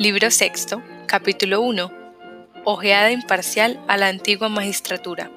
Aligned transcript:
Libro 0.00 0.30
sexto, 0.30 0.82
capítulo 1.06 1.60
1. 1.60 1.92
Ojeada 2.64 3.10
imparcial 3.10 3.78
a 3.86 3.98
la 3.98 4.08
antigua 4.08 4.48
magistratura. 4.48 5.30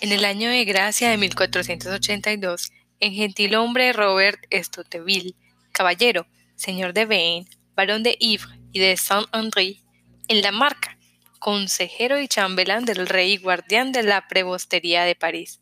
En 0.00 0.10
el 0.10 0.24
año 0.24 0.50
de 0.50 0.64
gracia 0.64 1.10
de 1.10 1.18
1482, 1.18 2.72
en 2.98 3.12
gentilhombre 3.12 3.92
Robert 3.92 4.40
Estoteville, 4.50 5.36
caballero, 5.70 6.26
señor 6.56 6.94
de 6.94 7.06
Beine, 7.06 7.46
barón 7.76 8.02
de 8.02 8.16
Yves 8.18 8.48
y 8.72 8.80
de 8.80 8.96
Saint-André, 8.96 9.84
en 10.26 10.42
la 10.42 10.50
marca, 10.50 10.98
consejero 11.38 12.20
y 12.20 12.26
chambelán 12.26 12.84
del 12.84 13.06
rey 13.06 13.34
y 13.34 13.36
guardián 13.36 13.92
de 13.92 14.02
la 14.02 14.26
prebostería 14.26 15.04
de 15.04 15.14
París. 15.14 15.60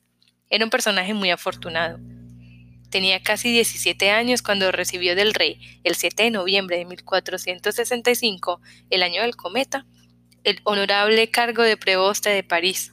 Era 0.49 0.65
un 0.65 0.71
personaje 0.71 1.13
muy 1.13 1.29
afortunado 1.29 1.99
Tenía 2.91 3.23
casi 3.23 3.53
17 3.53 4.11
años 4.11 4.43
cuando 4.43 4.71
recibió 4.73 5.17
del 5.17 5.35
rey, 5.35 5.59
el 5.85 5.97
7 5.97 6.25
de 6.25 6.31
noviembre 6.31 6.79
de 6.79 6.85
1465, 6.85 8.61
el 8.91 9.03
año 9.03 9.23
del 9.23 9.37
cometa, 9.37 9.87
el 10.45 10.61
honorable 10.65 11.31
cargo 11.31 11.63
de 11.63 11.77
preboste 11.77 12.31
de 12.31 12.45
París, 12.45 12.93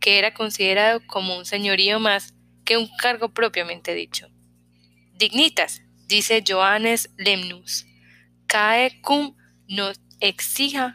que 0.00 0.18
era 0.18 0.32
considerado 0.32 1.00
como 1.06 1.36
un 1.36 1.44
señorío 1.44 2.00
más 2.00 2.34
que 2.64 2.76
un 2.76 2.88
cargo 2.98 3.34
propiamente 3.34 3.94
dicho. 3.94 4.28
Dignitas, 5.14 5.82
dice 6.06 6.42
Johannes 6.46 7.10
Lemnus, 7.16 7.86
cae 8.46 9.00
cum 9.02 9.36
nos 9.68 10.00
exija 10.20 10.94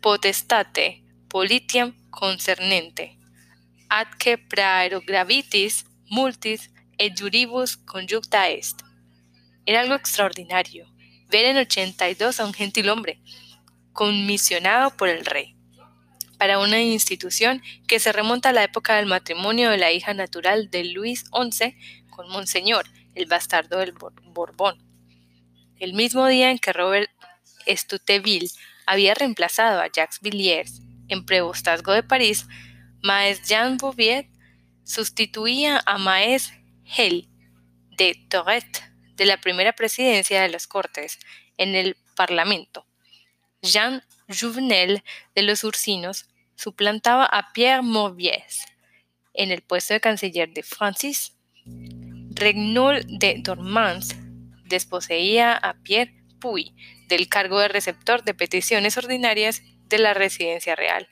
potestate 0.00 1.04
politiam 1.28 1.94
concernente, 2.10 3.18
ad 3.88 4.08
que 4.18 4.38
praerogavitis 4.38 5.84
multis 6.08 6.70
et 6.98 7.14
juribus 7.18 7.76
conjuncta 7.76 8.48
est. 8.50 8.82
Era 9.64 9.80
algo 9.80 9.94
extraordinario 9.94 10.86
ver 11.28 11.46
en 11.46 11.56
82 11.56 12.40
a 12.40 12.44
un 12.44 12.54
gentil 12.54 12.88
hombre, 12.88 13.20
comisionado 13.92 14.96
por 14.96 15.08
el 15.08 15.24
rey, 15.24 15.56
para 16.38 16.58
una 16.58 16.80
institución 16.80 17.62
que 17.88 17.98
se 17.98 18.12
remonta 18.12 18.50
a 18.50 18.52
la 18.52 18.64
época 18.64 18.96
del 18.96 19.06
matrimonio 19.06 19.70
de 19.70 19.78
la 19.78 19.92
hija 19.92 20.14
natural 20.14 20.70
de 20.70 20.84
Luis 20.84 21.24
XI 21.32 21.76
con 22.10 22.28
Monseñor, 22.28 22.86
el 23.14 23.26
bastardo 23.26 23.78
del 23.78 23.92
Borbón. 23.92 24.78
El 25.78 25.94
mismo 25.94 26.26
día 26.26 26.50
en 26.50 26.58
que 26.58 26.72
Robert 26.72 27.10
Estuteville 27.66 28.50
había 28.86 29.14
reemplazado 29.14 29.80
a 29.80 29.90
Jacques 29.90 30.20
Villiers 30.20 30.80
en 31.08 31.24
prebostazgo 31.24 31.92
de 31.92 32.02
París, 32.02 32.46
Maes 33.02 33.46
Jean 33.46 33.76
Bouvier 33.76 34.28
sustituía 34.84 35.82
a 35.84 35.98
Maes 35.98 36.52
Hell 36.86 37.28
de 37.96 38.14
Tourette 38.28 38.82
de 39.16 39.26
la 39.26 39.38
primera 39.38 39.72
presidencia 39.72 40.42
de 40.42 40.48
las 40.48 40.66
Cortes 40.66 41.18
en 41.56 41.74
el 41.74 41.96
Parlamento. 42.14 42.86
Jean 43.62 44.02
Jouvenel 44.28 45.02
de 45.34 45.42
los 45.42 45.64
Ursinos 45.64 46.28
suplantaba 46.54 47.24
a 47.26 47.52
Pierre 47.52 47.82
Morbiès 47.82 48.66
en 49.34 49.50
el 49.50 49.62
puesto 49.62 49.94
de 49.94 50.00
canciller 50.00 50.52
de 50.52 50.62
Francis. 50.62 51.36
Regnault 51.64 53.06
de 53.06 53.36
Dormans 53.38 54.14
desposeía 54.64 55.54
a 55.54 55.74
Pierre 55.74 56.14
Puy 56.40 56.74
del 57.08 57.28
cargo 57.28 57.58
de 57.60 57.68
receptor 57.68 58.24
de 58.24 58.34
peticiones 58.34 58.96
ordinarias 58.96 59.62
de 59.88 59.98
la 59.98 60.14
residencia 60.14 60.76
real. 60.76 61.08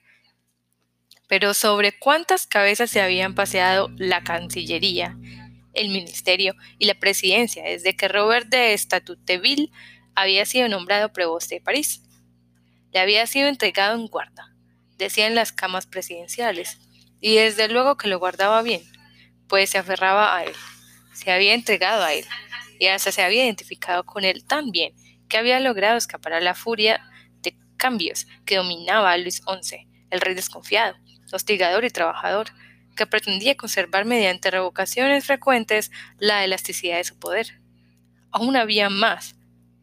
Pero 1.28 1.54
sobre 1.54 1.98
cuántas 1.98 2.46
cabezas 2.46 2.90
se 2.90 3.00
habían 3.00 3.34
paseado 3.34 3.90
la 3.96 4.22
Cancillería 4.22 5.16
el 5.74 5.88
ministerio 5.88 6.54
y 6.78 6.86
la 6.86 6.94
presidencia 6.94 7.64
desde 7.64 7.96
que 7.96 8.08
Robert 8.08 8.48
de 8.48 8.72
Estatuteville 8.72 9.70
había 10.14 10.46
sido 10.46 10.68
nombrado 10.68 11.12
preboste 11.12 11.56
de 11.56 11.60
París. 11.60 12.02
Le 12.92 13.00
había 13.00 13.26
sido 13.26 13.48
entregado 13.48 13.94
en 13.96 14.06
guarda, 14.06 14.54
decían 14.96 15.34
las 15.34 15.52
camas 15.52 15.86
presidenciales, 15.86 16.78
y 17.20 17.36
desde 17.36 17.68
luego 17.68 17.96
que 17.96 18.08
lo 18.08 18.18
guardaba 18.18 18.62
bien, 18.62 18.82
pues 19.48 19.70
se 19.70 19.78
aferraba 19.78 20.36
a 20.36 20.44
él, 20.44 20.54
se 21.12 21.32
había 21.32 21.54
entregado 21.54 22.04
a 22.04 22.12
él, 22.12 22.24
y 22.78 22.86
hasta 22.86 23.12
se 23.12 23.22
había 23.22 23.44
identificado 23.44 24.04
con 24.04 24.24
él 24.24 24.44
tan 24.44 24.70
bien 24.70 24.94
que 25.28 25.38
había 25.38 25.58
logrado 25.60 25.96
escapar 25.96 26.34
a 26.34 26.40
la 26.40 26.54
furia 26.54 27.00
de 27.42 27.56
cambios 27.76 28.26
que 28.44 28.56
dominaba 28.56 29.12
a 29.12 29.18
Luis 29.18 29.42
XI, 29.62 29.88
el 30.10 30.20
rey 30.20 30.34
desconfiado, 30.34 30.96
hostigador 31.32 31.84
y 31.84 31.90
trabajador, 31.90 32.48
que 32.94 33.06
pretendía 33.06 33.56
conservar 33.56 34.04
mediante 34.04 34.50
revocaciones 34.50 35.24
frecuentes 35.24 35.90
la 36.18 36.44
elasticidad 36.44 36.96
de 36.96 37.04
su 37.04 37.18
poder. 37.18 37.60
Aún 38.30 38.56
había 38.56 38.90
más, 38.90 39.36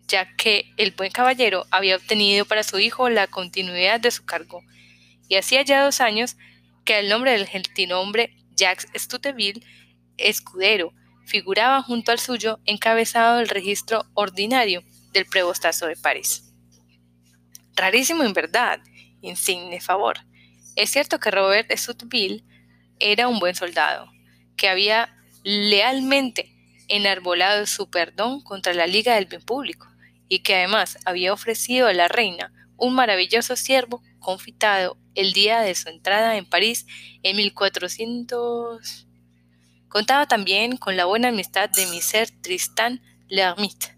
ya 0.07 0.35
que 0.35 0.73
el 0.77 0.91
buen 0.91 1.11
caballero 1.11 1.65
había 1.71 1.95
obtenido 1.95 2.45
para 2.45 2.63
su 2.63 2.79
hijo 2.79 3.09
la 3.09 3.27
continuidad 3.27 3.99
de 3.99 4.11
su 4.11 4.25
cargo, 4.25 4.63
y 5.27 5.35
hacía 5.35 5.61
ya 5.61 5.83
dos 5.83 6.01
años 6.01 6.37
que 6.83 6.99
el 6.99 7.09
nombre 7.09 7.31
del 7.31 7.47
gentilhombre 7.47 8.35
Jacques 8.55 8.87
Stuteville, 8.95 9.65
escudero, 10.17 10.93
figuraba 11.25 11.81
junto 11.81 12.11
al 12.11 12.19
suyo 12.19 12.59
encabezado 12.65 13.39
el 13.39 13.47
registro 13.47 14.05
ordinario 14.13 14.83
del 15.13 15.25
prebostazo 15.25 15.87
de 15.87 15.95
París. 15.95 16.53
Rarísimo 17.75 18.23
en 18.23 18.33
verdad, 18.33 18.81
insigne 19.21 19.79
favor. 19.79 20.17
Es 20.75 20.89
cierto 20.89 21.19
que 21.19 21.31
Robert 21.31 21.71
Stuteville 21.71 22.43
era 23.01 23.27
un 23.27 23.39
buen 23.39 23.55
soldado, 23.55 24.11
que 24.55 24.69
había 24.69 25.15
lealmente 25.43 26.51
enarbolado 26.87 27.65
su 27.65 27.89
perdón 27.89 28.41
contra 28.41 28.73
la 28.73 28.87
Liga 28.87 29.15
del 29.15 29.25
Bien 29.25 29.41
Público 29.41 29.87
y 30.27 30.39
que 30.39 30.55
además 30.55 30.97
había 31.05 31.33
ofrecido 31.33 31.87
a 31.87 31.93
la 31.93 32.07
reina 32.07 32.53
un 32.77 32.95
maravilloso 32.95 33.55
siervo 33.55 34.01
confitado 34.19 34.97
el 35.15 35.33
día 35.33 35.61
de 35.61 35.75
su 35.75 35.89
entrada 35.89 36.37
en 36.37 36.45
París 36.45 36.85
en 37.23 37.35
1400. 37.37 39.07
Contaba 39.87 40.25
también 40.27 40.77
con 40.77 40.95
la 40.95 41.05
buena 41.05 41.29
amistad 41.29 41.69
de 41.69 41.85
Miser 41.87 42.29
Tristan 42.41 43.01
L'Hermite, 43.27 43.97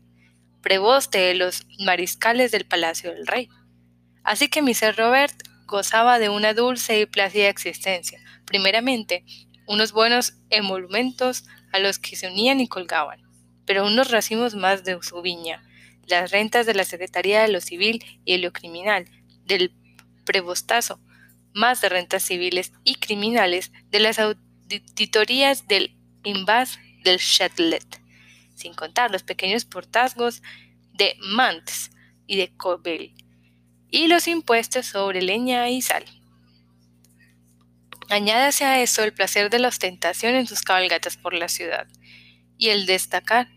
preboste 0.61 1.19
de 1.19 1.35
los 1.35 1.67
mariscales 1.79 2.51
del 2.51 2.65
Palacio 2.65 3.13
del 3.13 3.27
Rey. 3.27 3.49
Así 4.23 4.47
que 4.47 4.61
Miser 4.61 4.95
Robert 4.95 5.35
gozaba 5.65 6.19
de 6.19 6.29
una 6.29 6.53
dulce 6.53 6.99
y 6.99 7.05
plácida 7.05 7.49
existencia, 7.49 8.19
primeramente, 8.45 9.23
unos 9.67 9.91
buenos 9.91 10.33
emolumentos 10.49 11.45
a 11.71 11.79
los 11.79 11.99
que 11.99 12.15
se 12.15 12.27
unían 12.27 12.59
y 12.59 12.67
colgaban, 12.67 13.21
pero 13.65 13.85
unos 13.85 14.11
racimos 14.11 14.55
más 14.55 14.83
de 14.83 14.97
su 15.01 15.21
viña, 15.21 15.63
las 16.07 16.31
rentas 16.31 16.65
de 16.65 16.73
la 16.73 16.83
Secretaría 16.83 17.41
de 17.41 17.47
lo 17.47 17.61
Civil 17.61 18.03
y 18.25 18.33
de 18.33 18.39
lo 18.39 18.51
Criminal, 18.51 19.05
del 19.45 19.73
prebostazo, 20.25 20.99
más 21.53 21.81
de 21.81 21.89
rentas 21.89 22.23
civiles 22.23 22.73
y 22.83 22.95
criminales 22.95 23.71
de 23.89 23.99
las 23.99 24.19
auditorías 24.19 25.67
del 25.67 25.95
Imbas 26.23 26.79
del 27.03 27.19
Châtelet, 27.19 28.01
sin 28.55 28.73
contar 28.73 29.11
los 29.11 29.23
pequeños 29.23 29.65
portazgos 29.65 30.41
de 30.93 31.15
Mantes 31.19 31.91
y 32.27 32.37
de 32.37 32.55
Cobel, 32.55 33.13
y 33.93 34.07
los 34.07 34.27
impuestos 34.27 34.87
sobre 34.87 35.21
leña 35.21 35.69
y 35.69 35.83
sal. 35.83 36.03
Añádase 38.09 38.65
a 38.65 38.81
eso 38.81 39.03
el 39.03 39.13
placer 39.13 39.51
de 39.51 39.59
la 39.59 39.67
ostentación 39.67 40.33
en 40.33 40.47
sus 40.47 40.63
cabalgatas 40.63 41.15
por 41.15 41.35
la 41.35 41.47
ciudad 41.47 41.87
y 42.57 42.69
el 42.69 42.87
destacar 42.87 43.49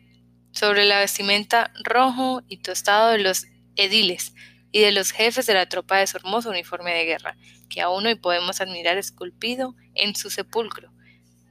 sobre 0.52 0.84
la 0.84 0.98
vestimenta 0.98 1.72
rojo 1.82 2.42
y 2.48 2.58
tostado 2.58 3.12
de 3.12 3.18
los 3.18 3.46
ediles 3.76 4.34
y 4.72 4.80
de 4.80 4.92
los 4.92 5.10
jefes 5.10 5.46
de 5.46 5.54
la 5.54 5.70
tropa 5.70 5.96
de 5.96 6.06
su 6.06 6.18
hermoso 6.18 6.50
uniforme 6.50 6.92
de 6.92 7.06
guerra, 7.06 7.38
que 7.70 7.80
aún 7.80 8.04
hoy 8.04 8.16
podemos 8.16 8.60
admirar 8.60 8.98
esculpido 8.98 9.74
en 9.94 10.14
su 10.14 10.28
sepulcro, 10.28 10.92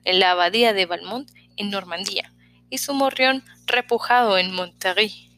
en 0.03 0.19
la 0.19 0.29
abadía 0.29 0.73
de 0.73 0.85
Valmont, 0.85 1.31
en 1.57 1.71
Normandía, 1.71 2.31
y 2.69 2.77
su 2.77 2.93
morrión 2.93 3.43
repujado 3.65 4.38
en 4.38 4.53
Monterrey. 4.53 5.31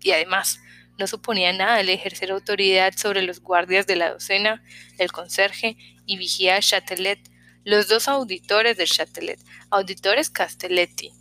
Y 0.00 0.10
además, 0.10 0.58
no 0.98 1.06
suponía 1.06 1.52
nada 1.52 1.80
el 1.80 1.88
ejercer 1.88 2.30
autoridad 2.30 2.94
sobre 2.96 3.22
los 3.22 3.40
guardias 3.40 3.86
de 3.86 3.96
la 3.96 4.12
docena, 4.12 4.62
el 4.98 5.12
conserje 5.12 5.76
y 6.06 6.16
vigía 6.16 6.60
Chatelet, 6.60 7.20
los 7.64 7.88
dos 7.88 8.08
auditores 8.08 8.76
del 8.76 8.88
Chatelet, 8.88 9.40
auditores 9.70 10.30
Castelletti, 10.30 11.12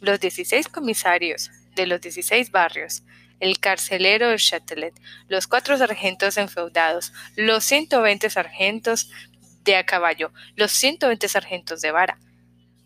los 0.00 0.20
16 0.20 0.68
comisarios 0.68 1.50
de 1.74 1.86
los 1.86 2.00
16 2.00 2.50
barrios, 2.50 3.02
el 3.40 3.58
carcelero 3.58 4.28
del 4.28 4.38
Chatelet, 4.38 4.94
los 5.28 5.46
cuatro 5.46 5.76
sargentos 5.76 6.36
enfeudados, 6.36 7.12
los 7.36 7.64
120 7.64 8.28
sargentos 8.30 9.10
de 9.64 9.76
a 9.76 9.84
caballo, 9.84 10.32
los 10.56 10.72
120 10.72 11.28
sargentos 11.28 11.80
de 11.80 11.90
vara, 11.90 12.18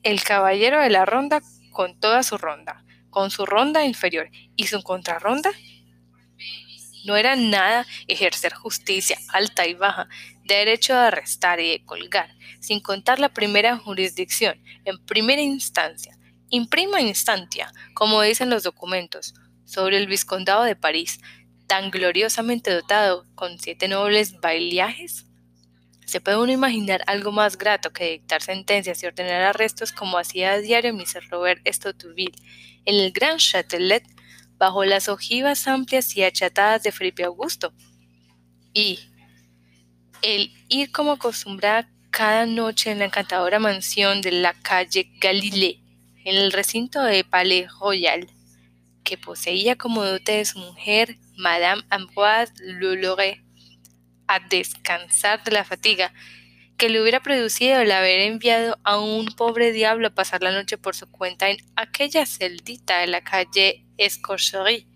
el 0.02 0.22
caballero 0.22 0.80
de 0.80 0.90
la 0.90 1.04
ronda 1.04 1.42
con 1.72 1.98
toda 1.98 2.22
su 2.22 2.38
ronda, 2.38 2.84
con 3.10 3.30
su 3.30 3.46
ronda 3.46 3.84
inferior 3.84 4.30
y 4.56 4.66
su 4.68 4.82
contrarronda 4.82 5.50
no 7.04 7.16
era 7.16 7.36
nada 7.36 7.86
ejercer 8.08 8.54
justicia 8.54 9.18
alta 9.28 9.66
y 9.66 9.74
baja, 9.74 10.08
derecho 10.44 10.94
de 10.94 11.00
arrestar 11.00 11.60
y 11.60 11.70
de 11.70 11.84
colgar, 11.84 12.34
sin 12.60 12.80
contar 12.80 13.18
la 13.18 13.28
primera 13.28 13.76
jurisdicción, 13.78 14.60
en 14.84 14.98
primera 15.04 15.42
instancia, 15.42 16.18
Imprima 16.54 17.00
instancia, 17.00 17.72
como 17.94 18.22
dicen 18.22 18.48
los 18.48 18.62
documentos, 18.62 19.34
sobre 19.64 19.96
el 19.96 20.06
vizcondado 20.06 20.62
de 20.62 20.76
París, 20.76 21.18
tan 21.66 21.90
gloriosamente 21.90 22.70
dotado 22.70 23.26
con 23.34 23.58
siete 23.58 23.88
nobles 23.88 24.40
bailiajes? 24.40 25.26
¿Se 26.06 26.20
puede 26.20 26.36
uno 26.36 26.52
imaginar 26.52 27.02
algo 27.08 27.32
más 27.32 27.58
grato 27.58 27.92
que 27.92 28.12
dictar 28.12 28.40
sentencias 28.40 29.02
y 29.02 29.06
ordenar 29.06 29.42
arrestos 29.42 29.90
como 29.90 30.16
hacía 30.16 30.52
a 30.52 30.58
diario 30.58 30.94
Mr. 30.94 31.28
Robert 31.28 31.66
Stoutville 31.66 32.38
en 32.84 33.00
el 33.00 33.10
Gran 33.10 33.38
Châtelet 33.38 34.04
bajo 34.58 34.84
las 34.84 35.08
ojivas 35.08 35.66
amplias 35.66 36.16
y 36.16 36.22
achatadas 36.22 36.82
de 36.82 36.92
Felipe 36.92 37.24
Augusto? 37.24 37.72
Y 38.72 38.98
el 40.22 40.52
ir 40.68 40.90
como 40.90 41.12
acostumbrada 41.12 41.88
cada 42.10 42.46
noche 42.46 42.90
en 42.90 43.00
la 43.00 43.06
encantadora 43.06 43.58
mansión 43.58 44.20
de 44.20 44.32
la 44.32 44.54
calle 44.54 45.10
Galilée, 45.20 45.80
en 46.24 46.36
el 46.36 46.52
recinto 46.52 47.02
de 47.02 47.24
Palais 47.24 47.68
Royal, 47.80 48.28
que 49.02 49.18
poseía 49.18 49.76
como 49.76 50.04
dote 50.04 50.32
de 50.32 50.44
su 50.44 50.58
mujer, 50.58 51.18
Madame 51.36 51.82
Ambroise 51.90 52.52
Luloré, 52.60 53.44
a 54.26 54.40
descansar 54.40 55.44
de 55.44 55.52
la 55.52 55.64
fatiga 55.64 56.12
que 56.76 56.88
le 56.88 57.00
hubiera 57.00 57.20
producido 57.20 57.80
el 57.80 57.92
haber 57.92 58.20
enviado 58.20 58.78
a 58.82 58.98
un 58.98 59.26
pobre 59.26 59.72
diablo 59.72 60.08
a 60.08 60.14
pasar 60.14 60.42
la 60.42 60.52
noche 60.52 60.78
por 60.78 60.96
su 60.96 61.10
cuenta 61.10 61.50
en 61.50 61.58
aquella 61.76 62.26
celdita 62.26 62.98
de 62.98 63.06
la 63.06 63.22
calle 63.22 63.83
Escorcherie, 63.96 64.86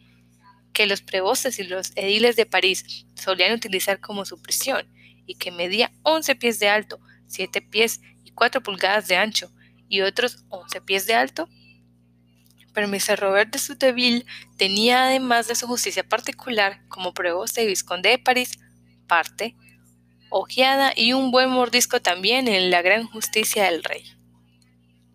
que 0.72 0.86
los 0.86 1.02
prebostes 1.02 1.58
y 1.58 1.64
los 1.64 1.92
ediles 1.96 2.36
de 2.36 2.46
París 2.46 3.06
solían 3.14 3.52
utilizar 3.52 4.00
como 4.00 4.24
su 4.24 4.40
prisión, 4.40 4.86
y 5.26 5.34
que 5.34 5.50
medía 5.50 5.92
11 6.02 6.36
pies 6.36 6.58
de 6.58 6.68
alto, 6.68 7.00
7 7.26 7.60
pies 7.62 8.00
y 8.24 8.30
4 8.30 8.62
pulgadas 8.62 9.08
de 9.08 9.16
ancho, 9.16 9.50
y 9.88 10.02
otros 10.02 10.44
11 10.48 10.80
pies 10.82 11.06
de 11.06 11.14
alto? 11.14 11.48
Pero 12.74 12.88
Mr. 12.88 13.18
Robert 13.18 13.52
de 13.52 13.58
Souteville 13.58 14.24
tenía 14.56 15.04
además 15.04 15.48
de 15.48 15.54
su 15.54 15.66
justicia 15.66 16.06
particular 16.06 16.86
como 16.88 17.12
preboste 17.12 17.62
y 17.62 17.66
vizconde 17.66 18.10
de 18.10 18.18
París, 18.18 18.58
parte, 19.06 19.56
ojeada 20.30 20.92
y 20.94 21.12
un 21.12 21.30
buen 21.30 21.50
mordisco 21.50 22.00
también 22.00 22.48
en 22.48 22.70
la 22.70 22.82
gran 22.82 23.06
justicia 23.06 23.64
del 23.64 23.82
rey. 23.82 24.17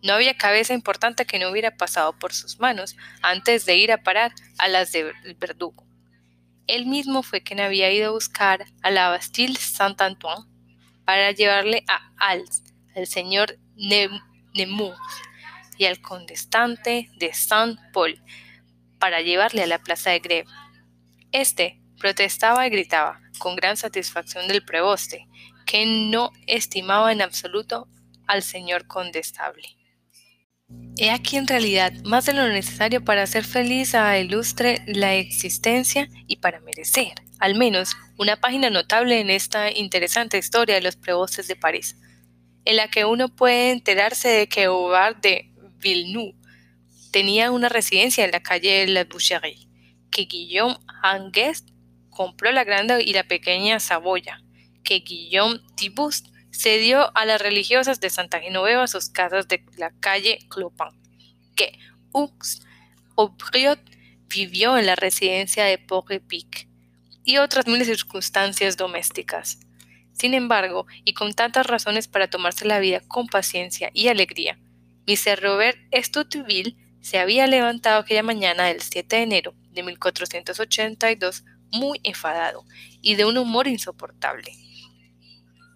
No 0.04 0.12
había 0.12 0.36
cabeza 0.36 0.74
importante 0.74 1.24
que 1.24 1.38
no 1.38 1.48
hubiera 1.48 1.78
pasado 1.78 2.18
por 2.18 2.34
sus 2.34 2.60
manos 2.60 2.94
antes 3.22 3.64
de 3.64 3.76
ir 3.76 3.90
a 3.90 4.02
parar 4.02 4.32
a 4.58 4.68
las 4.68 4.92
del 4.92 5.14
verdugo. 5.40 5.86
Él 6.66 6.84
mismo 6.84 7.22
fue 7.22 7.42
quien 7.42 7.58
había 7.58 7.90
ido 7.90 8.08
a 8.08 8.12
buscar 8.12 8.66
a 8.82 8.90
la 8.90 9.08
Bastille 9.08 9.56
Saint-Antoine 9.56 10.44
para 11.06 11.30
llevarle 11.30 11.84
a 11.88 12.12
Als, 12.18 12.62
al 12.94 13.06
señor 13.06 13.58
Nemours, 13.76 14.98
y 15.78 15.86
al 15.86 16.00
condestante 16.02 17.08
de 17.16 17.32
Saint-Paul, 17.32 18.22
para 18.98 19.22
llevarle 19.22 19.62
a 19.62 19.66
la 19.66 19.78
plaza 19.78 20.10
de 20.10 20.18
Greve. 20.18 20.50
Este 21.32 21.80
protestaba 21.98 22.66
y 22.66 22.70
gritaba, 22.70 23.22
con 23.38 23.56
gran 23.56 23.78
satisfacción 23.78 24.48
del 24.48 24.66
preboste, 24.66 25.28
que 25.64 25.86
no 25.86 26.30
estimaba 26.46 27.10
en 27.10 27.22
absoluto 27.22 27.88
al 28.26 28.42
señor 28.42 28.86
condestable. 28.86 29.76
He 30.96 31.10
aquí 31.10 31.36
en 31.36 31.48
realidad 31.48 31.92
más 32.04 32.24
de 32.26 32.34
lo 32.34 32.48
necesario 32.48 33.04
para 33.04 33.24
hacer 33.24 33.44
feliz 33.44 33.94
a 33.96 34.16
ilustre 34.18 34.82
la 34.86 35.14
existencia 35.14 36.08
y 36.28 36.36
para 36.36 36.60
merecer, 36.60 37.14
al 37.40 37.56
menos, 37.56 37.96
una 38.16 38.36
página 38.36 38.70
notable 38.70 39.18
en 39.20 39.28
esta 39.28 39.72
interesante 39.72 40.38
historia 40.38 40.76
de 40.76 40.82
los 40.82 40.94
prebostes 40.94 41.48
de 41.48 41.56
París, 41.56 41.96
en 42.64 42.76
la 42.76 42.88
que 42.88 43.04
uno 43.04 43.28
puede 43.28 43.72
enterarse 43.72 44.28
de 44.28 44.48
que 44.48 44.64
Aubard 44.64 45.16
de 45.16 45.52
Villeneuve 45.80 46.38
tenía 47.10 47.50
una 47.50 47.68
residencia 47.68 48.24
en 48.24 48.30
la 48.30 48.42
calle 48.42 48.80
de 48.80 48.86
La 48.86 49.04
Boucherie, 49.04 49.68
que 50.12 50.26
Guillaume 50.26 50.76
Hangest 51.02 51.70
compró 52.08 52.52
la 52.52 52.62
grande 52.62 53.02
y 53.02 53.12
la 53.12 53.24
pequeña 53.24 53.80
Saboya, 53.80 54.42
que 54.84 55.00
Guillaume 55.00 55.60
Thibaust 56.54 56.62
cedió 56.62 57.16
a 57.16 57.24
las 57.24 57.40
religiosas 57.40 58.00
de 58.00 58.10
Santa 58.10 58.40
Genoveva 58.40 58.86
sus 58.86 59.08
casas 59.08 59.48
de 59.48 59.64
la 59.76 59.90
calle 60.00 60.38
Clopin, 60.48 60.88
que 61.56 61.78
Hux 62.12 62.62
Aubriot 63.16 63.80
vivió 64.28 64.78
en 64.78 64.86
la 64.86 64.96
residencia 64.96 65.64
de 65.64 65.78
Port-Pic 65.78 66.68
y 67.24 67.38
otras 67.38 67.66
mil 67.66 67.84
circunstancias 67.84 68.76
domésticas. 68.76 69.58
Sin 70.12 70.34
embargo, 70.34 70.86
y 71.04 71.14
con 71.14 71.34
tantas 71.34 71.66
razones 71.66 72.08
para 72.08 72.28
tomarse 72.28 72.66
la 72.66 72.78
vida 72.78 73.00
con 73.00 73.26
paciencia 73.26 73.90
y 73.92 74.08
alegría, 74.08 74.58
Mr. 75.06 75.40
Robert 75.40 75.78
Stoutville 75.92 76.76
se 77.00 77.18
había 77.18 77.46
levantado 77.46 78.00
aquella 78.00 78.22
mañana 78.22 78.66
del 78.66 78.80
7 78.80 79.16
de 79.16 79.22
enero 79.22 79.54
de 79.72 79.82
1482 79.82 81.44
muy 81.72 82.00
enfadado 82.04 82.64
y 83.02 83.16
de 83.16 83.24
un 83.24 83.36
humor 83.36 83.66
insoportable. 83.66 84.52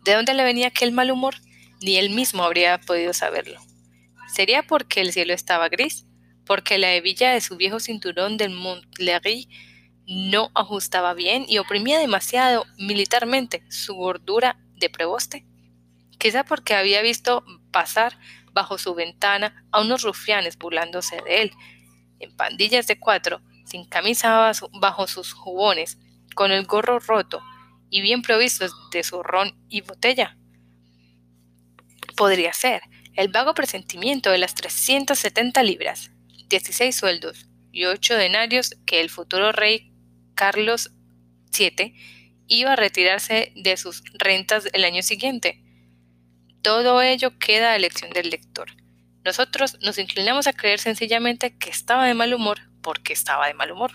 ¿De 0.04 0.14
dónde 0.14 0.34
le 0.34 0.44
venía 0.44 0.68
aquel 0.68 0.92
mal 0.92 1.10
humor? 1.10 1.34
Ni 1.80 1.96
él 1.96 2.10
mismo 2.10 2.44
habría 2.44 2.78
podido 2.78 3.12
saberlo. 3.12 3.60
¿Sería 4.32 4.62
porque 4.62 5.00
el 5.00 5.12
cielo 5.12 5.32
estaba 5.32 5.68
gris? 5.68 6.06
¿Porque 6.44 6.78
la 6.78 6.94
hebilla 6.94 7.30
de 7.30 7.40
su 7.40 7.56
viejo 7.56 7.80
cinturón 7.80 8.36
del 8.36 8.50
Montlery 8.50 9.48
no 10.06 10.50
ajustaba 10.54 11.14
bien 11.14 11.44
y 11.48 11.58
oprimía 11.58 11.98
demasiado 11.98 12.64
militarmente 12.78 13.62
su 13.68 13.94
gordura 13.94 14.58
de 14.76 14.90
preboste? 14.90 15.46
Quizá 16.18 16.44
porque 16.44 16.74
había 16.74 17.02
visto 17.02 17.44
pasar 17.70 18.18
bajo 18.52 18.78
su 18.78 18.94
ventana 18.94 19.64
a 19.70 19.80
unos 19.80 20.02
rufianes 20.02 20.58
burlándose 20.58 21.20
de 21.22 21.42
él, 21.42 21.52
en 22.18 22.34
pandillas 22.36 22.86
de 22.86 22.98
cuatro, 22.98 23.40
sin 23.64 23.84
camisa 23.84 24.50
bajo 24.72 25.06
sus 25.06 25.32
jubones, 25.32 25.98
con 26.34 26.50
el 26.50 26.66
gorro 26.66 26.98
roto 26.98 27.42
y 27.90 28.00
bien 28.00 28.22
provistos 28.22 28.72
de 28.90 29.02
su 29.02 29.22
ron 29.22 29.54
y 29.68 29.80
botella. 29.80 30.36
Podría 32.16 32.52
ser 32.52 32.82
el 33.14 33.28
vago 33.28 33.54
presentimiento 33.54 34.30
de 34.30 34.38
las 34.38 34.54
370 34.54 35.62
libras, 35.62 36.10
16 36.48 36.94
sueldos 36.94 37.48
y 37.72 37.84
8 37.84 38.16
denarios 38.16 38.76
que 38.86 39.00
el 39.00 39.10
futuro 39.10 39.52
rey 39.52 39.92
Carlos 40.34 40.92
VII 41.56 41.94
iba 42.46 42.72
a 42.72 42.76
retirarse 42.76 43.52
de 43.56 43.76
sus 43.76 44.02
rentas 44.14 44.68
el 44.72 44.84
año 44.84 45.02
siguiente. 45.02 45.62
Todo 46.62 47.02
ello 47.02 47.38
queda 47.38 47.72
a 47.72 47.76
elección 47.76 48.10
del 48.10 48.30
lector. 48.30 48.68
Nosotros 49.24 49.76
nos 49.82 49.98
inclinamos 49.98 50.46
a 50.46 50.52
creer 50.52 50.78
sencillamente 50.78 51.56
que 51.58 51.70
estaba 51.70 52.06
de 52.06 52.14
mal 52.14 52.32
humor 52.32 52.60
porque 52.82 53.12
estaba 53.12 53.46
de 53.46 53.54
mal 53.54 53.70
humor. 53.70 53.92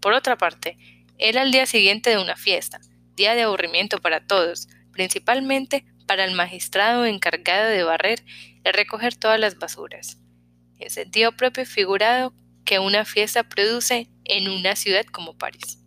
Por 0.00 0.12
otra 0.12 0.36
parte, 0.36 0.76
era 1.18 1.42
el 1.42 1.52
día 1.52 1.66
siguiente 1.66 2.10
de 2.10 2.18
una 2.18 2.36
fiesta, 2.36 2.80
día 3.20 3.34
de 3.34 3.42
aburrimiento 3.42 3.98
para 3.98 4.26
todos, 4.26 4.66
principalmente 4.92 5.84
para 6.06 6.24
el 6.24 6.32
magistrado 6.32 7.04
encargado 7.04 7.68
de 7.68 7.84
barrer 7.84 8.24
y 8.64 8.70
recoger 8.70 9.14
todas 9.14 9.38
las 9.38 9.58
basuras. 9.58 10.18
En 10.78 10.88
sentido 10.88 11.32
propio 11.32 11.66
figurado 11.66 12.32
que 12.64 12.78
una 12.78 13.04
fiesta 13.04 13.42
produce 13.42 14.08
en 14.24 14.48
una 14.48 14.74
ciudad 14.74 15.04
como 15.04 15.36
París. 15.36 15.78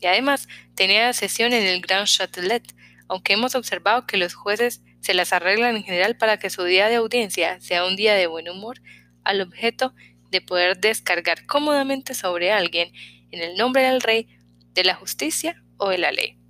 Y 0.00 0.06
además 0.06 0.48
tenía 0.74 1.12
sesión 1.12 1.52
en 1.52 1.62
el 1.64 1.80
Grand 1.80 2.08
Châtelet, 2.08 2.74
aunque 3.06 3.34
hemos 3.34 3.54
observado 3.54 4.04
que 4.08 4.16
los 4.16 4.34
jueces 4.34 4.82
se 5.00 5.14
las 5.14 5.32
arreglan 5.32 5.76
en 5.76 5.84
general 5.84 6.16
para 6.16 6.40
que 6.40 6.50
su 6.50 6.64
día 6.64 6.88
de 6.88 6.96
audiencia 6.96 7.60
sea 7.60 7.86
un 7.86 7.94
día 7.94 8.14
de 8.14 8.26
buen 8.26 8.48
humor, 8.48 8.82
al 9.22 9.40
objeto 9.40 9.94
de 10.32 10.40
poder 10.40 10.80
descargar 10.80 11.46
cómodamente 11.46 12.14
sobre 12.14 12.50
alguien 12.50 12.92
en 13.30 13.40
el 13.40 13.56
nombre 13.56 13.82
del 13.82 14.00
rey, 14.00 14.26
de 14.74 14.82
la 14.82 14.94
justicia 14.94 15.62
o 15.76 15.88
de 15.88 15.98
la 15.98 16.10
ley. 16.10 16.41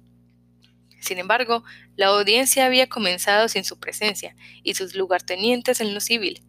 Sin 1.02 1.18
embargo, 1.18 1.64
la 1.96 2.06
audiencia 2.06 2.64
había 2.64 2.88
comenzado 2.88 3.48
sin 3.48 3.64
su 3.64 3.80
presencia 3.80 4.36
y 4.62 4.74
sus 4.74 4.94
lugartenientes 4.94 5.80
en 5.80 5.94
lo 5.94 6.00
civil, 6.00 6.44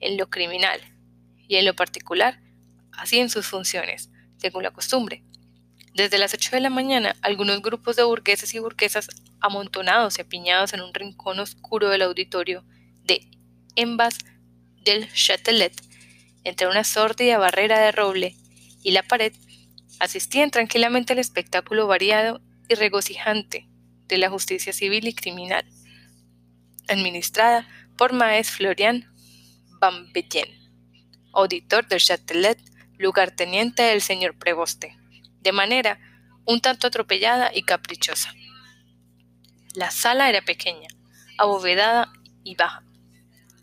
en 0.00 0.16
lo 0.16 0.28
criminal 0.28 0.80
y 1.46 1.54
en 1.54 1.66
lo 1.66 1.76
particular, 1.76 2.40
así 2.90 3.20
en 3.20 3.30
sus 3.30 3.46
funciones, 3.46 4.10
según 4.38 4.64
la 4.64 4.72
costumbre. 4.72 5.22
Desde 5.94 6.18
las 6.18 6.34
8 6.34 6.50
de 6.50 6.60
la 6.60 6.68
mañana, 6.68 7.14
algunos 7.22 7.62
grupos 7.62 7.94
de 7.94 8.02
burgueses 8.02 8.52
y 8.54 8.58
burguesas 8.58 9.08
amontonados 9.38 10.18
y 10.18 10.22
apiñados 10.22 10.72
en 10.72 10.80
un 10.80 10.92
rincón 10.92 11.38
oscuro 11.38 11.88
del 11.88 12.02
auditorio 12.02 12.64
de 13.04 13.30
Embas 13.76 14.18
del 14.82 15.12
Châtelet 15.12 15.80
entre 16.42 16.66
una 16.66 16.82
sórdida 16.82 17.38
barrera 17.38 17.78
de 17.78 17.92
roble 17.92 18.34
y 18.82 18.90
la 18.90 19.04
pared, 19.04 19.32
asistían 20.00 20.50
tranquilamente 20.50 21.12
al 21.12 21.20
espectáculo 21.20 21.86
variado 21.86 22.40
y 22.68 22.74
regocijante 22.74 23.68
de 24.12 24.18
la 24.18 24.28
justicia 24.28 24.74
civil 24.74 25.08
y 25.08 25.14
criminal, 25.14 25.64
administrada 26.86 27.66
por 27.96 28.12
Maes 28.12 28.50
Florian 28.50 29.10
Bambellén, 29.80 30.48
auditor 31.32 31.88
del 31.88 31.98
Châtelet, 31.98 32.58
lugarteniente 32.98 33.82
del 33.84 34.02
señor 34.02 34.36
Preboste, 34.36 34.94
de 35.40 35.52
manera 35.52 35.98
un 36.44 36.60
tanto 36.60 36.86
atropellada 36.86 37.52
y 37.54 37.62
caprichosa. 37.62 38.34
La 39.74 39.90
sala 39.90 40.28
era 40.28 40.42
pequeña, 40.42 40.88
abovedada 41.38 42.12
y 42.44 42.54
baja. 42.54 42.82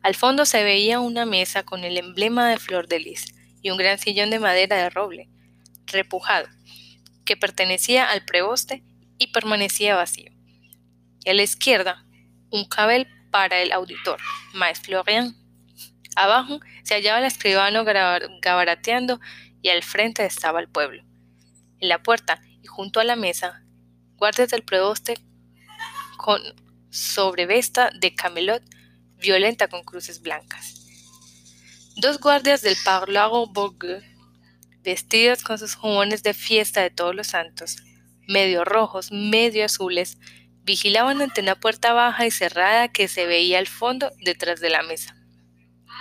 Al 0.02 0.16
fondo 0.16 0.46
se 0.46 0.64
veía 0.64 1.00
una 1.00 1.28
mesa 1.28 1.62
con 1.62 1.84
el 1.84 1.96
emblema 1.96 2.50
de 2.50 2.58
flor 2.58 2.88
de 2.88 3.02
lis 3.02 3.36
y 3.62 3.70
un 3.70 3.78
gran 3.78 4.00
sillón 4.00 4.32
de 4.32 4.40
madera 4.40 4.78
de 4.78 4.90
roble, 4.90 5.30
repujado, 5.86 6.48
que 7.24 7.38
pertenecía 7.38 8.10
al 8.10 8.26
preboste 8.26 8.84
y 9.20 9.28
permanecía 9.28 9.96
vacío. 9.96 10.39
Y 11.24 11.30
a 11.30 11.34
la 11.34 11.44
izquierda, 11.44 12.06
un 12.52 12.66
cabel 12.66 13.08
para 13.32 13.60
el 13.60 13.72
auditor, 13.72 14.20
Maes 14.54 14.80
Florian. 14.80 15.36
Abajo 16.16 16.60
se 16.84 16.96
hallaba 16.96 17.20
el 17.20 17.26
escribano 17.26 17.86
gabarateando 17.86 19.20
y 19.62 19.70
al 19.70 19.84
frente 19.84 20.26
estaba 20.26 20.60
el 20.60 20.68
pueblo. 20.68 21.04
En 21.80 21.90
la 21.90 22.02
puerta 22.02 22.42
y 22.62 22.68
junto 22.68 23.00
a 23.00 23.04
la 23.04 23.16
mesa, 23.16 23.64
guardias 24.18 24.50
del 24.50 24.64
preboste 24.64 25.18
con 26.18 26.42
sobrevesta 26.90 27.92
de 28.00 28.16
camelot 28.16 28.64
violenta 29.18 29.68
con 29.68 29.84
cruces 29.84 30.22
blancas. 30.22 30.86
Dos 31.98 32.20
guardias 32.20 32.62
del 32.62 32.76
Parlago 32.84 33.48
Bourgue, 33.48 34.02
vestidos 34.84 35.44
con 35.44 35.60
sus 35.60 35.76
jubones 35.76 36.24
de 36.24 36.34
fiesta 36.34 36.82
de 36.82 36.90
todos 36.90 37.14
los 37.14 37.28
santos, 37.28 37.78
medio 38.28 38.64
rojos, 38.64 39.12
medio 39.12 39.66
azules, 39.66 40.18
vigilaban 40.70 41.20
ante 41.20 41.42
una 41.42 41.56
puerta 41.56 41.94
baja 41.94 42.28
y 42.28 42.30
cerrada 42.32 42.90
que 42.90 43.08
se 43.08 43.26
veía 43.26 43.58
al 43.58 43.66
fondo 43.66 44.12
detrás 44.24 44.60
de 44.60 44.70
la 44.70 44.84
mesa. 44.84 45.16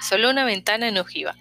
Solo 0.07 0.29
una 0.29 0.45
ventana 0.45 0.89
en 0.89 0.99
ojiva, 0.99 1.35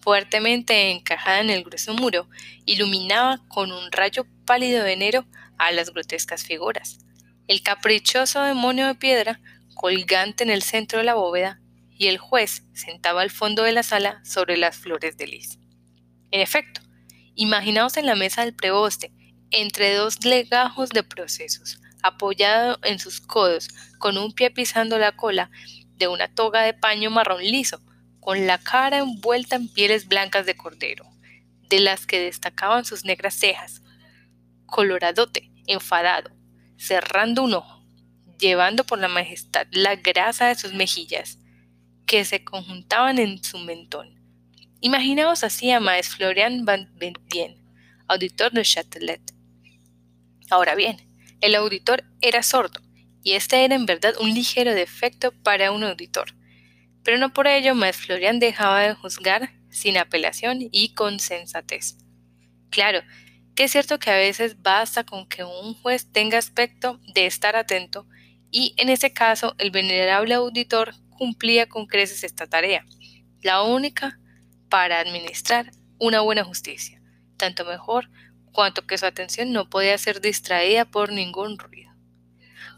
fuertemente 0.00 0.90
encajada 0.90 1.38
en 1.38 1.50
el 1.50 1.62
grueso 1.62 1.94
muro, 1.94 2.28
iluminaba 2.64 3.38
con 3.46 3.70
un 3.70 3.92
rayo 3.92 4.26
pálido 4.44 4.82
de 4.82 4.92
enero 4.92 5.24
a 5.56 5.70
las 5.70 5.90
grotescas 5.90 6.42
figuras. 6.42 6.98
El 7.46 7.62
caprichoso 7.62 8.42
demonio 8.42 8.88
de 8.88 8.96
piedra 8.96 9.40
colgante 9.76 10.42
en 10.42 10.50
el 10.50 10.62
centro 10.62 10.98
de 10.98 11.04
la 11.04 11.14
bóveda, 11.14 11.60
y 11.96 12.08
el 12.08 12.18
juez 12.18 12.64
sentaba 12.72 13.22
al 13.22 13.30
fondo 13.30 13.62
de 13.62 13.70
la 13.70 13.84
sala 13.84 14.20
sobre 14.24 14.56
las 14.56 14.76
flores 14.76 15.16
de 15.16 15.28
lis. 15.28 15.60
En 16.32 16.40
efecto, 16.40 16.80
imaginaos 17.36 17.96
en 17.96 18.06
la 18.06 18.16
mesa 18.16 18.44
del 18.44 18.56
preboste, 18.56 19.12
entre 19.52 19.94
dos 19.94 20.24
legajos 20.24 20.90
de 20.90 21.04
procesos, 21.04 21.78
apoyado 22.02 22.78
en 22.82 22.98
sus 22.98 23.20
codos, 23.20 23.68
con 23.98 24.18
un 24.18 24.32
pie 24.32 24.50
pisando 24.50 24.98
la 24.98 25.12
cola 25.12 25.50
de 25.96 26.08
una 26.08 26.28
toga 26.28 26.62
de 26.62 26.74
paño 26.74 27.10
marrón 27.10 27.42
liso, 27.42 27.80
con 28.20 28.46
la 28.46 28.58
cara 28.58 28.98
envuelta 28.98 29.56
en 29.56 29.68
pieles 29.68 30.08
blancas 30.08 30.46
de 30.46 30.56
cordero, 30.56 31.04
de 31.68 31.80
las 31.80 32.06
que 32.06 32.20
destacaban 32.20 32.84
sus 32.84 33.04
negras 33.04 33.34
cejas, 33.34 33.82
coloradote, 34.66 35.50
enfadado, 35.66 36.30
cerrando 36.76 37.42
un 37.42 37.54
ojo, 37.54 37.84
llevando 38.38 38.84
por 38.84 38.98
la 38.98 39.08
majestad 39.08 39.66
la 39.70 39.96
grasa 39.96 40.48
de 40.48 40.54
sus 40.54 40.74
mejillas, 40.74 41.38
que 42.06 42.24
se 42.24 42.44
conjuntaban 42.44 43.18
en 43.18 43.42
su 43.42 43.58
mentón. 43.58 44.20
Imaginaos 44.80 45.44
así 45.44 45.70
a 45.70 45.78
Maes 45.78 46.08
Florian 46.08 46.64
Van 46.64 46.90
Bentien, 46.96 47.56
auditor 48.08 48.50
de 48.52 48.62
Châtelet. 48.62 49.22
Ahora 50.50 50.74
bien, 50.74 50.96
el 51.42 51.56
auditor 51.56 52.04
era 52.22 52.42
sordo, 52.42 52.80
y 53.22 53.32
este 53.32 53.64
era 53.64 53.74
en 53.74 53.84
verdad 53.84 54.14
un 54.20 54.32
ligero 54.32 54.74
defecto 54.74 55.32
para 55.42 55.72
un 55.72 55.84
auditor. 55.84 56.34
Pero 57.04 57.18
no 57.18 57.34
por 57.34 57.46
ello 57.46 57.74
Maes 57.74 57.96
Florian 57.96 58.38
dejaba 58.38 58.80
de 58.80 58.94
juzgar 58.94 59.52
sin 59.68 59.98
apelación 59.98 60.58
y 60.60 60.94
con 60.94 61.18
sensatez. 61.18 61.96
Claro, 62.70 63.02
que 63.54 63.64
es 63.64 63.72
cierto 63.72 63.98
que 63.98 64.10
a 64.10 64.16
veces 64.16 64.62
basta 64.62 65.04
con 65.04 65.28
que 65.28 65.44
un 65.44 65.74
juez 65.74 66.10
tenga 66.10 66.38
aspecto 66.38 67.00
de 67.12 67.26
estar 67.26 67.56
atento 67.56 68.06
y 68.50 68.74
en 68.78 68.88
ese 68.88 69.12
caso 69.12 69.54
el 69.58 69.70
venerable 69.70 70.34
auditor 70.34 70.94
cumplía 71.10 71.68
con 71.68 71.86
creces 71.86 72.22
esta 72.24 72.46
tarea, 72.46 72.86
la 73.42 73.62
única 73.62 74.18
para 74.68 75.00
administrar 75.00 75.72
una 75.98 76.20
buena 76.20 76.44
justicia, 76.44 77.02
tanto 77.36 77.64
mejor 77.64 78.08
cuanto 78.52 78.86
que 78.86 78.98
su 78.98 79.06
atención 79.06 79.52
no 79.52 79.68
podía 79.68 79.96
ser 79.98 80.20
distraída 80.20 80.84
por 80.84 81.10
ningún 81.10 81.58
ruido. 81.58 81.92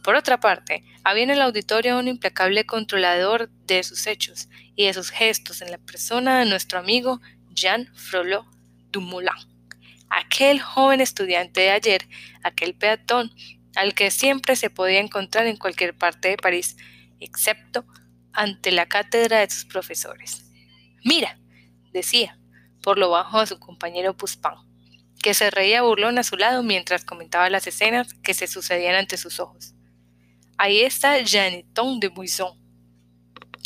Por 0.02 0.16
otra 0.16 0.38
parte, 0.38 0.84
había 1.02 1.24
en 1.24 1.30
el 1.30 1.40
auditorio 1.40 1.98
un 1.98 2.08
implacable 2.08 2.64
controlador 2.64 3.48
de 3.66 3.82
sus 3.82 4.06
hechos 4.06 4.48
y 4.76 4.86
de 4.86 4.94
sus 4.94 5.10
gestos 5.10 5.62
en 5.62 5.70
la 5.70 5.78
persona 5.78 6.38
de 6.38 6.46
nuestro 6.46 6.78
amigo 6.78 7.20
Jean 7.50 7.88
Frollo 7.94 8.44
Dumoulin, 8.92 9.32
aquel 10.10 10.60
joven 10.60 11.00
estudiante 11.00 11.62
de 11.62 11.70
ayer, 11.70 12.06
aquel 12.42 12.74
peatón 12.74 13.30
al 13.74 13.94
que 13.94 14.10
siempre 14.10 14.56
se 14.56 14.70
podía 14.70 15.00
encontrar 15.00 15.46
en 15.46 15.56
cualquier 15.56 15.96
parte 15.96 16.28
de 16.28 16.36
París, 16.36 16.76
excepto 17.18 17.84
ante 18.32 18.72
la 18.72 18.86
cátedra 18.86 19.40
de 19.40 19.50
sus 19.50 19.64
profesores. 19.64 20.50
Mira, 21.04 21.38
decía, 21.92 22.38
por 22.82 22.98
lo 22.98 23.10
bajo 23.10 23.38
a 23.38 23.46
su 23.46 23.58
compañero 23.58 24.16
Puspin, 24.16 24.52
que 25.24 25.32
se 25.32 25.50
reía 25.50 25.80
burlón 25.80 26.18
a 26.18 26.22
su 26.22 26.36
lado 26.36 26.62
mientras 26.62 27.02
comentaba 27.02 27.48
las 27.48 27.66
escenas 27.66 28.12
que 28.12 28.34
se 28.34 28.46
sucedían 28.46 28.94
ante 28.94 29.16
sus 29.16 29.40
ojos. 29.40 29.72
Ahí 30.58 30.80
está 30.80 31.16
Janeton 31.24 31.98
de 31.98 32.08
Buisson, 32.08 32.52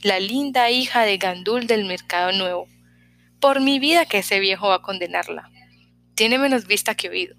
la 0.05 0.21
linda 0.21 0.71
hija 0.71 1.03
de 1.03 1.19
Gandul 1.19 1.67
del 1.67 1.85
Mercado 1.85 2.31
Nuevo. 2.31 2.69
Por 3.41 3.61
mi 3.61 3.81
vida 3.81 4.07
que 4.07 4.19
ese 4.19 4.38
viejo 4.38 4.69
va 4.69 4.77
a 4.77 4.83
condenarla. 4.83 5.50
Tiene 6.15 6.38
menos 6.38 6.69
vista 6.69 6.95
que 6.95 7.09
oído. 7.09 7.35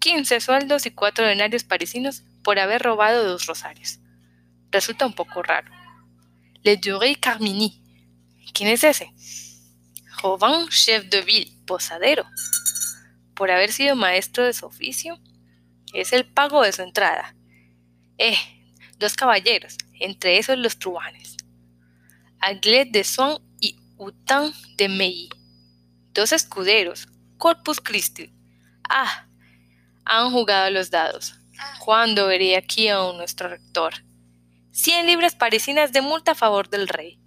15 0.00 0.40
sueldos 0.40 0.84
y 0.84 0.90
cuatro 0.90 1.24
denarios 1.24 1.62
parisinos 1.62 2.24
por 2.42 2.58
haber 2.58 2.82
robado 2.82 3.22
dos 3.22 3.46
rosarios. 3.46 4.00
Resulta 4.72 5.06
un 5.06 5.14
poco 5.14 5.44
raro. 5.44 5.70
Le 6.64 6.78
Duré 6.78 7.14
Carmini. 7.14 7.80
¿Quién 8.52 8.70
es 8.70 8.82
ese? 8.82 9.12
Robin 10.20 10.68
Chef 10.68 11.04
de 11.04 11.20
Ville, 11.20 11.52
posadero. 11.64 12.26
Por 13.36 13.50
haber 13.50 13.70
sido 13.70 13.94
maestro 13.94 14.44
de 14.44 14.54
su 14.54 14.64
oficio, 14.64 15.20
es 15.92 16.14
el 16.14 16.24
pago 16.24 16.62
de 16.62 16.72
su 16.72 16.82
entrada. 16.82 17.36
Eh, 18.16 18.36
dos 18.98 19.14
caballeros, 19.14 19.76
entre 20.00 20.38
esos 20.38 20.58
los 20.58 20.78
truanes. 20.78 21.36
Aglet 22.40 22.90
de 22.90 23.04
Swan 23.04 23.38
y 23.60 23.76
Utan 23.98 24.52
de 24.78 24.88
Meilly. 24.88 25.28
Dos 26.14 26.32
escuderos, 26.32 27.08
Corpus 27.36 27.78
Christi. 27.78 28.32
Ah, 28.88 29.28
han 30.06 30.30
jugado 30.30 30.70
los 30.70 30.90
dados. 30.90 31.38
¿Cuándo 31.84 32.26
vería 32.28 32.58
aquí 32.58 32.88
a 32.88 32.96
nuestro 33.12 33.50
rector? 33.50 33.94
Cien 34.70 35.06
libras 35.06 35.34
parisinas 35.34 35.92
de 35.92 36.00
multa 36.00 36.32
a 36.32 36.34
favor 36.34 36.70
del 36.70 36.88
rey. 36.88 37.18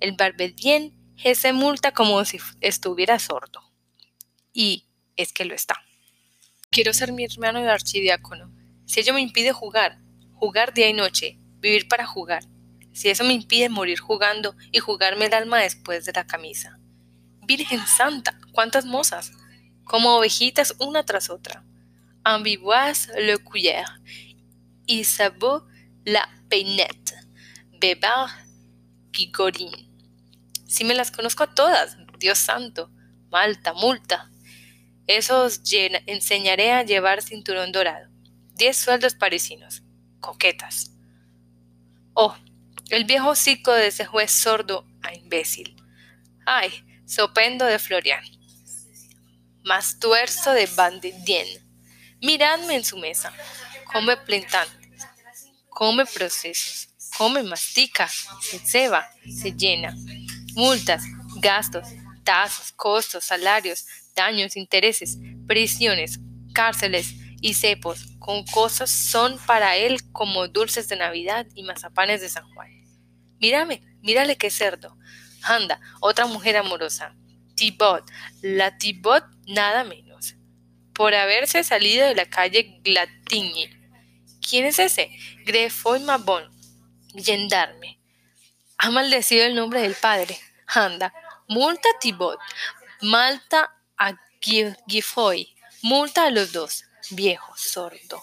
El 0.00 0.12
barbedien 0.12 0.94
se 1.34 1.52
multa 1.52 1.92
como 1.92 2.24
si 2.26 2.38
estuviera 2.60 3.18
sordo. 3.18 3.62
Y 4.52 4.85
es 5.16 5.32
que 5.32 5.44
lo 5.44 5.54
está. 5.54 5.82
Quiero 6.70 6.92
ser 6.92 7.12
mi 7.12 7.24
hermano 7.24 7.58
el 7.60 7.68
archidiácono. 7.68 8.52
Si 8.86 9.00
ello 9.00 9.14
me 9.14 9.20
impide 9.20 9.52
jugar, 9.52 9.98
jugar 10.34 10.74
día 10.74 10.88
y 10.88 10.92
noche, 10.92 11.38
vivir 11.60 11.88
para 11.88 12.06
jugar. 12.06 12.44
Si 12.92 13.08
eso 13.08 13.24
me 13.24 13.32
impide 13.32 13.68
morir 13.68 13.98
jugando 13.98 14.54
y 14.72 14.78
jugarme 14.78 15.26
el 15.26 15.34
alma 15.34 15.58
después 15.58 16.04
de 16.04 16.12
la 16.12 16.26
camisa. 16.26 16.78
Virgen 17.42 17.86
Santa, 17.86 18.38
cuántas 18.52 18.84
mozas, 18.84 19.32
como 19.84 20.16
ovejitas 20.16 20.74
una 20.78 21.04
tras 21.04 21.30
otra. 21.30 21.64
Ambivoise 22.24 23.08
le 23.20 23.38
cuillère, 23.38 23.86
Isabeau 24.86 25.64
la 26.04 26.28
peinette, 26.48 27.14
Bebar 27.80 28.30
Gigorin. 29.12 29.70
Si 30.66 30.84
me 30.84 30.94
las 30.94 31.10
conozco 31.10 31.44
a 31.44 31.54
todas, 31.54 31.96
Dios 32.18 32.38
santo, 32.38 32.90
Malta, 33.30 33.72
multa. 33.74 34.30
Esos 35.06 35.60
enseñaré 36.06 36.72
a 36.72 36.82
llevar 36.82 37.22
cinturón 37.22 37.72
dorado. 37.72 38.08
Diez 38.54 38.76
sueldos 38.76 39.14
parisinos. 39.14 39.82
Coquetas. 40.20 40.92
Oh, 42.14 42.34
el 42.90 43.04
viejo 43.04 43.34
cico 43.34 43.72
de 43.72 43.88
ese 43.88 44.04
juez 44.04 44.30
sordo 44.30 44.86
a 45.02 45.14
imbécil. 45.14 45.76
Ay, 46.44 46.72
sopendo 47.06 47.64
de 47.64 47.78
Florian. 47.78 48.24
Más 49.62 49.98
tuerzo 49.98 50.52
de 50.52 50.66
Bandidien 50.66 51.66
Miradme 52.22 52.76
en 52.76 52.84
su 52.84 52.96
mesa. 52.96 53.32
Come 53.92 54.16
plentantes, 54.16 55.06
come 55.68 56.06
procesos, 56.06 56.88
come 57.16 57.42
mastica, 57.42 58.08
se 58.40 58.58
ceba, 58.58 59.08
se 59.24 59.52
llena. 59.52 59.94
Multas, 60.54 61.04
gastos, 61.36 61.86
tasas, 62.26 62.72
costos, 62.72 63.24
salarios, 63.24 63.86
daños, 64.14 64.56
intereses, 64.56 65.16
prisiones, 65.46 66.18
cárceles 66.52 67.14
y 67.40 67.54
cepos, 67.54 68.08
con 68.18 68.44
cosas 68.44 68.90
son 68.90 69.38
para 69.46 69.76
él 69.76 70.00
como 70.12 70.48
dulces 70.48 70.88
de 70.88 70.96
Navidad 70.96 71.46
y 71.54 71.62
mazapanes 71.62 72.20
de 72.20 72.28
San 72.28 72.44
Juan. 72.52 72.68
Mírame, 73.40 73.82
mírale 74.02 74.36
qué 74.36 74.50
cerdo. 74.50 74.98
Anda, 75.42 75.80
otra 76.00 76.26
mujer 76.26 76.56
amorosa. 76.56 77.14
Tibot, 77.54 78.04
la 78.42 78.76
Tibot 78.76 79.24
nada 79.46 79.84
menos 79.84 80.34
por 80.92 81.14
haberse 81.14 81.62
salido 81.62 82.06
de 82.06 82.14
la 82.14 82.26
calle 82.26 82.80
Glatigny. 82.82 83.70
¿Quién 84.40 84.64
es 84.64 84.78
ese? 84.78 85.10
Grefoy 85.44 86.00
Mabon, 86.00 86.50
gendarme. 87.14 88.00
Ha 88.78 88.90
maldecido 88.90 89.44
el 89.44 89.54
nombre 89.54 89.82
del 89.82 89.94
Padre. 89.94 90.38
Anda, 90.66 91.12
multa 91.48 91.88
Tibot, 92.00 92.38
malta 93.02 93.74
a 93.96 94.14
Gifoy, 94.40 95.54
multa 95.82 96.26
a 96.26 96.30
los 96.30 96.52
dos. 96.52 96.84
Viejo, 97.10 97.52
sordo. 97.56 98.20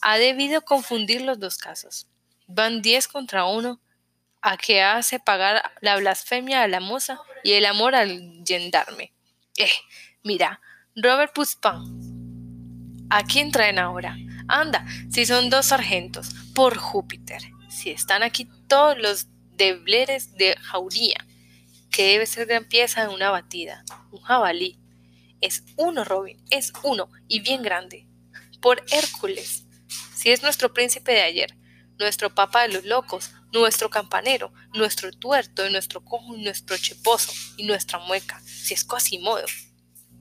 Ha 0.00 0.18
debido 0.18 0.62
confundir 0.62 1.22
los 1.22 1.38
dos 1.38 1.56
casos. 1.56 2.06
Van 2.46 2.82
diez 2.82 3.08
contra 3.08 3.46
uno 3.46 3.80
a 4.42 4.56
que 4.56 4.82
hace 4.82 5.20
pagar 5.20 5.72
la 5.80 5.96
blasfemia 5.96 6.62
a 6.62 6.68
la 6.68 6.80
moza 6.80 7.20
y 7.42 7.52
el 7.52 7.64
amor 7.64 7.94
al 7.94 8.42
gendarme. 8.44 9.12
Eh, 9.56 9.70
mira, 10.22 10.60
Robert 10.96 11.32
Puspin. 11.32 12.02
¿A 13.08 13.22
quién 13.24 13.52
traen 13.52 13.78
ahora? 13.78 14.16
Anda, 14.48 14.84
si 15.10 15.24
son 15.24 15.48
dos 15.48 15.66
sargentos, 15.66 16.30
por 16.54 16.76
Júpiter. 16.76 17.40
Si 17.70 17.90
están 17.90 18.22
aquí 18.22 18.48
todos 18.66 18.98
los 18.98 19.26
debleres 19.56 20.34
de 20.34 20.56
jauría, 20.56 21.26
que 21.92 22.04
debe 22.04 22.26
ser 22.26 22.46
gran 22.46 22.64
pieza 22.64 23.02
en 23.02 23.10
una 23.10 23.30
batida, 23.30 23.84
un 24.10 24.20
jabalí. 24.22 24.80
Es 25.40 25.62
uno, 25.76 26.04
Robin, 26.04 26.42
es 26.50 26.72
uno, 26.82 27.10
y 27.28 27.40
bien 27.40 27.62
grande. 27.62 28.08
Por 28.60 28.82
Hércules, 28.90 29.66
si 30.14 30.30
es 30.30 30.42
nuestro 30.42 30.72
príncipe 30.72 31.12
de 31.12 31.22
ayer, 31.22 31.54
nuestro 31.98 32.34
papa 32.34 32.62
de 32.62 32.74
los 32.74 32.84
locos, 32.84 33.32
nuestro 33.52 33.90
campanero, 33.90 34.52
nuestro 34.72 35.12
tuerto, 35.12 35.68
nuestro 35.68 36.02
cojo, 36.02 36.36
nuestro 36.36 36.76
cheposo 36.78 37.32
y 37.56 37.64
nuestra 37.64 37.98
mueca, 37.98 38.40
si 38.40 38.72
es 38.72 38.84
Quasimodo. 38.84 39.44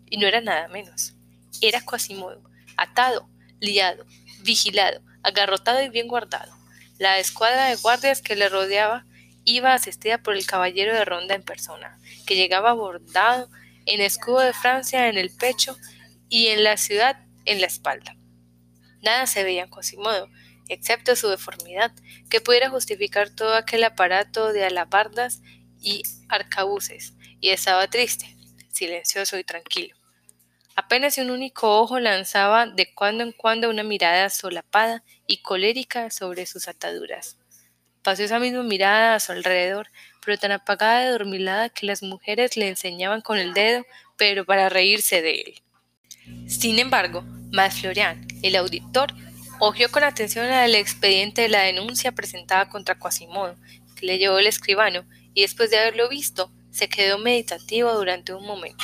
Y 0.08 0.18
no 0.18 0.28
era 0.28 0.42
nada 0.42 0.68
menos. 0.68 1.14
Era 1.62 1.82
Quasimodo, 1.82 2.44
atado, 2.76 3.30
liado, 3.62 4.06
vigilado, 4.42 5.02
agarrotado 5.24 5.82
y 5.82 5.90
bien 5.90 6.08
guardado. 6.08 6.54
La 6.98 7.20
escuadra 7.20 7.68
de 7.68 7.76
guardias 7.78 8.22
que 8.22 8.36
le 8.36 8.50
rodeaba 8.50 9.06
iba 9.44 9.74
asistida 9.74 10.18
por 10.18 10.36
el 10.36 10.46
caballero 10.46 10.94
de 10.94 11.06
ronda 11.06 11.36
en 11.36 11.44
persona, 11.44 12.00
que 12.26 12.36
llegaba 12.36 12.74
bordado 12.74 13.50
en 13.86 14.02
escudo 14.02 14.40
de 14.40 14.54
Francia 14.54 15.08
en 15.08 15.18
el 15.18 15.32
pecho 15.32 15.78
y 16.30 16.48
en 16.48 16.64
la 16.64 16.78
ciudad 16.78 17.18
en 17.46 17.62
la 17.62 17.68
espalda. 17.68 18.16
Nada 19.02 19.26
se 19.26 19.44
veía 19.44 19.64
en 19.64 19.70
Quasimodo, 19.70 20.30
excepto 20.70 21.16
su 21.16 21.28
deformidad, 21.28 21.92
que 22.30 22.42
pudiera 22.42 22.70
justificar 22.70 23.30
todo 23.30 23.56
aquel 23.56 23.84
aparato 23.84 24.54
de 24.54 24.64
alabardas 24.64 25.42
y 25.82 26.04
arcabuces, 26.30 27.14
y 27.40 27.50
estaba 27.50 27.88
triste, 27.88 28.38
silencioso 28.72 29.38
y 29.38 29.44
tranquilo. 29.44 29.96
Apenas 30.76 31.18
un 31.18 31.32
único 31.32 31.80
ojo 31.80 32.00
lanzaba 32.00 32.68
de 32.68 32.94
cuando 32.94 33.24
en 33.24 33.34
cuando 33.34 33.70
una 33.70 33.84
mirada 33.84 34.30
solapada 34.30 35.04
y 35.28 35.42
colérica 35.42 36.10
sobre 36.10 36.46
sus 36.46 36.68
ataduras. 36.68 37.38
Pasó 38.04 38.24
esa 38.24 38.40
misma 38.40 38.64
mirada 38.64 39.16
a 39.16 39.20
su 39.20 39.32
alrededor, 39.32 39.88
pero 40.24 40.38
tan 40.38 40.52
apagada 40.52 41.06
y 41.06 41.12
dormilada 41.12 41.70
que 41.70 41.86
las 41.86 42.04
mujeres 42.04 42.58
le 42.58 42.68
enseñaban 42.68 43.22
con 43.22 43.38
el 43.38 43.54
dedo, 43.54 43.86
pero 44.18 44.46
para 44.46 44.70
reírse 44.70 45.22
de 45.22 45.42
él. 45.42 45.62
Sin 46.48 46.80
embargo, 46.80 47.24
Más 47.52 47.84
el 47.84 48.56
auditor, 48.56 49.14
Ojeó 49.64 49.92
con 49.92 50.04
atención 50.04 50.48
el 50.48 50.74
expediente 50.74 51.44
de 51.44 51.50
la 51.50 51.62
denuncia 51.62 52.12
presentada 52.14 52.68
contra 52.68 52.98
Quasimodo, 52.98 53.56
que 53.96 54.08
le 54.08 54.18
llevó 54.18 54.40
el 54.40 54.48
escribano, 54.48 55.06
y 55.36 55.44
después 55.44 55.70
de 55.70 55.78
haberlo 55.78 56.10
visto, 56.10 56.52
se 56.72 56.90
quedó 56.90 57.20
meditativo 57.20 57.94
durante 57.94 58.34
un 58.34 58.44
momento. 58.44 58.84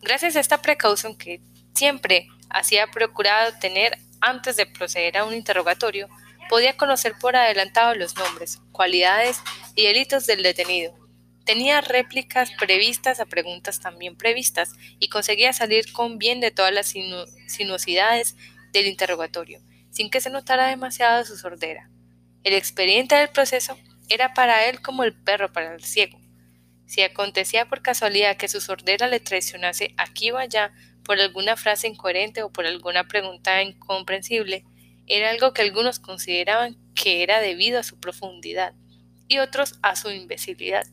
Gracias 0.00 0.36
a 0.36 0.40
esta 0.40 0.62
precaución 0.62 1.18
que 1.18 1.42
siempre 1.74 2.28
hacía 2.48 2.86
procurado 2.86 3.52
tener 3.60 3.98
antes 4.22 4.56
de 4.56 4.64
proceder 4.64 5.18
a 5.18 5.26
un 5.26 5.34
interrogatorio, 5.34 6.08
podía 6.48 6.76
conocer 6.76 7.14
por 7.20 7.36
adelantado 7.36 7.94
los 7.94 8.16
nombres, 8.16 8.60
cualidades 8.72 9.40
y 9.74 9.86
delitos 9.86 10.26
del 10.26 10.42
detenido. 10.42 10.94
Tenía 11.44 11.80
réplicas 11.80 12.50
previstas 12.58 13.20
a 13.20 13.26
preguntas 13.26 13.80
también 13.80 14.16
previstas 14.16 14.70
y 14.98 15.08
conseguía 15.08 15.52
salir 15.52 15.92
con 15.92 16.18
bien 16.18 16.40
de 16.40 16.50
todas 16.50 16.72
las 16.72 16.94
sinuosidades 17.46 18.36
del 18.72 18.86
interrogatorio 18.86 19.60
sin 19.94 20.10
que 20.10 20.20
se 20.20 20.28
notara 20.28 20.66
demasiado 20.66 21.24
su 21.24 21.36
sordera. 21.36 21.88
El 22.42 22.52
expediente 22.52 23.14
del 23.14 23.28
proceso 23.28 23.78
era 24.08 24.34
para 24.34 24.68
él 24.68 24.82
como 24.82 25.04
el 25.04 25.14
perro 25.14 25.52
para 25.52 25.72
el 25.72 25.84
ciego. 25.84 26.18
Si 26.84 27.02
acontecía 27.02 27.66
por 27.66 27.80
casualidad 27.80 28.36
que 28.36 28.48
su 28.48 28.60
sordera 28.60 29.06
le 29.06 29.20
traicionase 29.20 29.94
aquí 29.96 30.32
o 30.32 30.36
allá 30.36 30.72
por 31.04 31.20
alguna 31.20 31.56
frase 31.56 31.86
incoherente 31.86 32.42
o 32.42 32.50
por 32.50 32.66
alguna 32.66 33.06
pregunta 33.06 33.62
incomprensible, 33.62 34.64
era 35.06 35.30
algo 35.30 35.52
que 35.52 35.62
algunos 35.62 35.98
consideraban 35.98 36.76
que 36.94 37.22
era 37.22 37.40
debido 37.40 37.78
a 37.78 37.84
su 37.84 37.98
profundidad 37.98 38.74
y 39.28 39.38
otros 39.38 39.78
a 39.82 39.96
su 39.96 40.10
imbecilidad. 40.10 40.86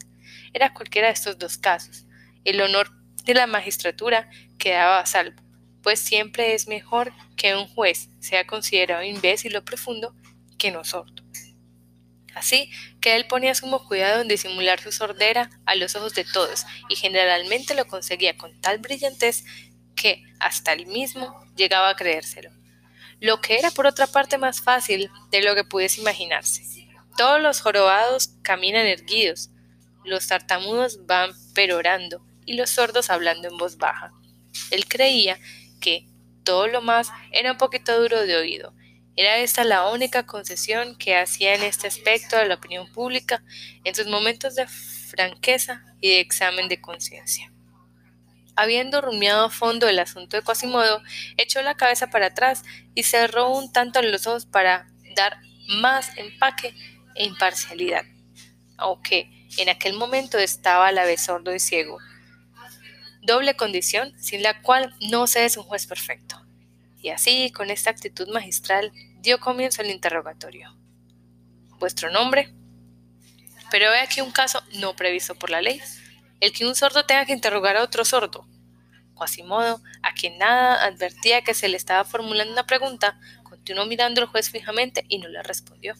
Era 0.54 0.74
cualquiera 0.74 1.08
de 1.08 1.14
estos 1.14 1.38
dos 1.38 1.58
casos. 1.58 2.06
El 2.44 2.62
honor 2.62 2.92
de 3.26 3.34
la 3.34 3.48
magistratura 3.48 4.30
quedaba 4.58 5.00
a 5.00 5.06
salvo 5.06 5.42
pues 5.82 6.00
siempre 6.00 6.54
es 6.54 6.68
mejor 6.68 7.14
que 7.36 7.56
un 7.56 7.68
juez 7.68 8.10
sea 8.20 8.46
considerado 8.46 9.04
imbécil 9.04 9.56
o 9.56 9.66
profundo 9.66 10.16
que 10.58 10.72
no 10.72 10.84
sordo. 10.84 11.24
Así 12.34 12.70
que 13.02 13.16
él 13.16 13.28
ponía 13.28 13.56
sumo 13.56 13.86
cuidado 13.88 14.22
en 14.22 14.28
disimular 14.28 14.80
su 14.80 14.92
sordera 14.92 15.50
a 15.66 15.76
los 15.76 15.96
ojos 15.96 16.14
de 16.14 16.24
todos 16.24 16.66
y 16.88 16.96
generalmente 16.96 17.76
lo 17.76 17.88
conseguía 17.88 18.38
con 18.38 18.60
tal 18.62 18.78
brillantez 18.78 19.44
que 19.96 20.24
hasta 20.40 20.72
él 20.74 20.88
mismo 20.88 21.46
llegaba 21.56 21.90
a 21.90 21.96
creérselo. 21.96 22.52
Lo 23.22 23.40
que 23.40 23.60
era 23.60 23.70
por 23.70 23.86
otra 23.86 24.08
parte 24.08 24.40
más 24.40 24.62
fácil 24.62 25.12
de 25.30 25.44
lo 25.44 25.54
que 25.54 25.64
pudiese 25.64 26.02
imaginarse. 26.02 26.64
Todos 27.16 27.40
los 27.40 27.62
jorobados 27.62 28.32
caminan 28.42 28.88
erguidos, 28.88 29.52
los 30.04 30.28
tartamudos 30.28 31.06
van 31.06 31.32
perorando 31.54 32.26
y 32.48 32.56
los 32.56 32.72
sordos 32.72 33.12
hablando 33.12 33.48
en 33.48 33.58
voz 33.58 33.78
baja. 33.78 34.12
Él 34.72 34.88
creía 34.88 35.40
que 35.80 36.08
todo 36.44 36.66
lo 36.66 36.82
más 36.82 37.10
era 37.32 37.52
un 37.52 37.60
poquito 37.60 38.02
duro 38.02 38.26
de 38.26 38.38
oído. 38.38 38.74
Era 39.16 39.38
esta 39.38 39.64
la 39.66 39.90
única 39.90 40.26
concesión 40.26 40.98
que 40.98 41.16
hacía 41.16 41.54
en 41.54 41.62
este 41.62 41.88
aspecto 41.88 42.38
de 42.38 42.48
la 42.48 42.56
opinión 42.56 42.92
pública 42.92 43.44
en 43.84 43.94
sus 43.94 44.08
momentos 44.08 44.56
de 44.56 44.66
franqueza 44.68 45.86
y 46.00 46.10
de 46.10 46.22
examen 46.22 46.68
de 46.70 46.82
conciencia. 46.82 47.54
Habiendo 48.62 49.02
rumiado 49.02 49.46
a 49.46 49.50
fondo 49.50 49.90
el 49.90 49.98
asunto 49.98 50.38
de 50.38 50.44
Quasimodo, 50.44 51.02
echó 51.36 51.64
la 51.64 51.74
cabeza 51.74 52.12
para 52.12 52.28
atrás 52.28 52.62
y 52.94 53.02
cerró 53.02 53.50
un 53.50 53.74
tanto 53.74 54.04
los 54.04 54.28
ojos 54.28 54.46
para 54.46 54.88
dar 55.16 55.40
más 55.80 56.16
empaque 56.16 56.76
e 57.16 57.26
imparcialidad, 57.26 58.04
aunque 58.78 59.48
en 59.58 59.70
aquel 59.70 59.94
momento 59.94 60.38
estaba 60.38 60.90
a 60.90 60.92
la 60.92 61.06
vez 61.06 61.22
sordo 61.22 61.56
y 61.56 61.60
ciego 61.60 61.98
doble 63.24 63.56
condición 63.56 64.14
sin 64.20 64.44
la 64.44 64.62
cual 64.62 64.96
no 65.10 65.26
se 65.26 65.46
es 65.46 65.58
un 65.58 65.64
juez 65.64 65.88
perfecto. 65.88 66.40
Y 67.02 67.10
así, 67.10 67.52
con 67.52 67.72
esta 67.72 67.90
actitud 67.90 68.28
magistral, 68.30 68.92
dio 69.22 69.40
comienzo 69.40 69.82
el 69.82 69.90
interrogatorio. 69.90 70.78
¿Vuestro 71.80 72.12
nombre? 72.12 72.54
Pero 73.72 73.92
he 73.92 74.02
aquí 74.02 74.22
un 74.22 74.32
caso 74.32 74.62
no 74.76 74.96
previsto 74.96 75.34
por 75.34 75.50
la 75.50 75.64
ley, 75.64 75.82
el 76.42 76.52
que 76.52 76.66
un 76.66 76.76
sordo 76.76 77.06
tenga 77.06 77.26
que 77.26 77.32
interrogar 77.32 77.78
a 77.78 77.84
otro 77.84 78.04
sordo. 78.04 78.46
Quasimodo, 79.14 79.82
a 80.02 80.14
quien 80.14 80.38
nada 80.38 80.84
advertía 80.84 81.44
que 81.44 81.54
se 81.54 81.70
le 81.70 81.78
estaba 81.78 82.04
formulando 82.04 82.52
una 82.52 82.66
pregunta, 82.66 83.20
continuó 83.44 83.86
mirando 83.86 84.22
al 84.22 84.28
juez 84.28 84.50
fijamente 84.50 85.06
y 85.08 85.20
no 85.20 85.30
le 85.30 85.42
respondió. 85.44 85.96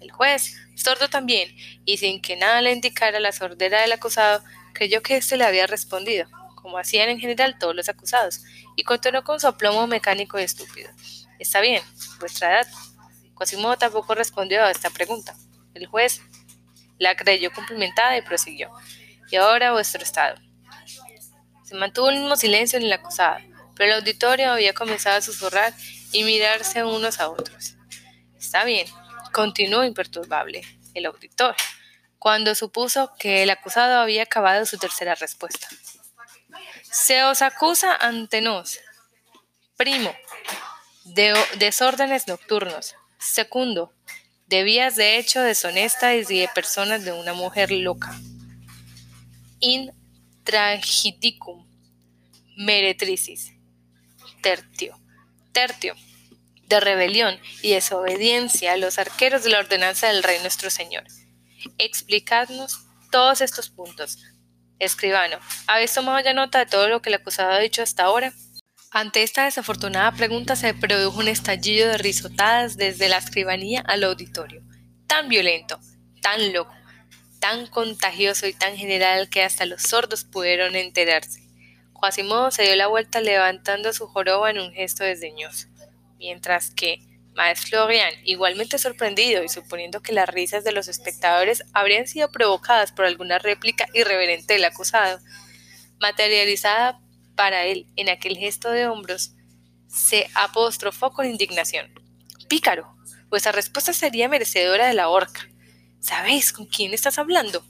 El 0.00 0.12
juez, 0.12 0.56
sordo 0.76 1.08
también, 1.08 1.54
y 1.84 1.96
sin 1.96 2.22
que 2.22 2.36
nada 2.36 2.62
le 2.62 2.72
indicara 2.72 3.18
la 3.18 3.32
sordera 3.32 3.80
del 3.80 3.92
acusado, 3.92 4.44
creyó 4.72 5.02
que 5.02 5.16
éste 5.16 5.36
le 5.36 5.44
había 5.44 5.66
respondido 5.66 6.28
como 6.60 6.78
hacían 6.78 7.08
en 7.08 7.20
general 7.20 7.58
todos 7.58 7.74
los 7.74 7.88
acusados, 7.88 8.42
y 8.76 8.84
continuó 8.84 9.24
con 9.24 9.40
su 9.40 9.46
aplomo 9.46 9.86
mecánico 9.86 10.38
y 10.38 10.42
estúpido. 10.42 10.90
Está 11.38 11.60
bien, 11.60 11.82
vuestra 12.18 12.60
edad. 12.60 12.68
Quasimodo 13.36 13.76
tampoco 13.76 14.14
respondió 14.14 14.62
a 14.62 14.70
esta 14.70 14.90
pregunta. 14.90 15.34
El 15.74 15.86
juez 15.86 16.22
la 16.98 17.16
creyó 17.16 17.50
cumplimentada 17.52 18.16
y 18.18 18.22
prosiguió. 18.22 18.70
Y 19.30 19.36
ahora 19.36 19.72
vuestro 19.72 20.02
estado. 20.02 20.36
Se 21.64 21.74
mantuvo 21.76 22.10
el 22.10 22.18
mismo 22.18 22.36
silencio 22.36 22.78
en 22.78 22.86
el 22.86 22.92
acusado, 22.92 23.38
pero 23.76 23.92
el 23.92 24.00
auditorio 24.00 24.52
había 24.52 24.74
comenzado 24.74 25.18
a 25.18 25.22
susurrar 25.22 25.72
y 26.12 26.24
mirarse 26.24 26.82
unos 26.84 27.20
a 27.20 27.28
otros. 27.28 27.76
Está 28.36 28.64
bien, 28.64 28.86
continuó 29.32 29.84
imperturbable 29.84 30.62
el 30.94 31.06
auditor, 31.06 31.54
cuando 32.18 32.54
supuso 32.54 33.12
que 33.18 33.44
el 33.44 33.50
acusado 33.50 34.00
había 34.00 34.24
acabado 34.24 34.66
su 34.66 34.78
tercera 34.78 35.14
respuesta. 35.14 35.68
Se 36.90 37.22
os 37.22 37.40
acusa 37.40 37.94
ante 37.94 38.40
nos. 38.40 38.80
Primo, 39.76 40.12
de 41.04 41.38
desórdenes 41.58 42.26
nocturnos. 42.26 42.96
Segundo, 43.18 43.92
de 44.46 44.64
vías 44.64 44.96
de 44.96 45.18
hecho 45.18 45.40
deshonestas 45.40 46.30
y 46.30 46.40
de 46.40 46.48
personas 46.52 47.04
de 47.04 47.12
una 47.12 47.32
mujer 47.32 47.70
loca. 47.70 48.12
In 49.60 49.92
tragicum 50.42 51.66
meretricis. 52.56 53.52
Tertio. 54.42 54.98
Tertio. 55.52 55.94
De 56.66 56.80
rebelión 56.80 57.38
y 57.62 57.72
desobediencia 57.72 58.72
a 58.72 58.76
los 58.78 58.98
arqueros 58.98 59.44
de 59.44 59.50
la 59.50 59.58
ordenanza 59.58 60.08
del 60.08 60.22
Rey 60.22 60.38
nuestro 60.40 60.70
Señor. 60.70 61.04
Explicadnos 61.76 62.86
todos 63.10 63.42
estos 63.42 63.68
puntos. 63.68 64.18
Escribano, 64.78 65.38
¿habéis 65.66 65.92
tomado 65.92 66.20
ya 66.20 66.32
nota 66.32 66.58
de 66.58 66.66
todo 66.66 66.88
lo 66.88 67.02
que 67.02 67.10
el 67.10 67.16
acusado 67.16 67.52
ha 67.52 67.58
dicho 67.58 67.82
hasta 67.82 68.04
ahora? 68.04 68.32
Ante 68.90 69.22
esta 69.22 69.44
desafortunada 69.44 70.10
pregunta 70.12 70.56
se 70.56 70.72
produjo 70.72 71.18
un 71.18 71.28
estallido 71.28 71.88
de 71.88 71.98
risotadas 71.98 72.78
desde 72.78 73.10
la 73.10 73.18
escribanía 73.18 73.82
al 73.82 74.04
auditorio, 74.04 74.62
tan 75.06 75.28
violento, 75.28 75.78
tan 76.22 76.52
loco, 76.54 76.72
tan 77.40 77.66
contagioso 77.66 78.46
y 78.46 78.52
tan 78.52 78.76
general 78.76 79.28
que 79.28 79.42
hasta 79.42 79.66
los 79.66 79.82
sordos 79.82 80.24
pudieron 80.24 80.76
enterarse. 80.76 81.42
Quasimodo 81.92 82.50
se 82.50 82.62
dio 82.62 82.76
la 82.76 82.86
vuelta 82.86 83.20
levantando 83.20 83.92
su 83.92 84.06
joroba 84.06 84.50
en 84.50 84.58
un 84.58 84.72
gesto 84.72 85.04
desdeñoso, 85.04 85.66
mientras 86.18 86.70
que 86.70 87.00
Maestro 87.34 87.84
Florian, 87.86 88.12
igualmente 88.24 88.78
sorprendido 88.78 89.42
y 89.42 89.48
suponiendo 89.48 90.02
que 90.02 90.12
las 90.12 90.28
risas 90.28 90.64
de 90.64 90.72
los 90.72 90.88
espectadores 90.88 91.64
habrían 91.72 92.06
sido 92.06 92.30
provocadas 92.30 92.92
por 92.92 93.04
alguna 93.04 93.38
réplica 93.38 93.86
irreverente 93.94 94.54
del 94.54 94.64
acusado, 94.64 95.20
materializada 96.00 97.00
para 97.36 97.64
él 97.64 97.86
en 97.96 98.08
aquel 98.08 98.36
gesto 98.36 98.70
de 98.70 98.86
hombros, 98.86 99.34
se 99.88 100.28
apostrofó 100.34 101.12
con 101.12 101.26
indignación. 101.26 101.92
Pícaro, 102.48 102.94
vuestra 103.28 103.52
respuesta 103.52 103.92
sería 103.92 104.28
merecedora 104.28 104.86
de 104.86 104.94
la 104.94 105.08
horca. 105.08 105.49
¿Sabéis 106.00 106.52
con 106.52 106.66
quién 106.66 106.94
estás 106.94 107.18
hablando? 107.18 107.64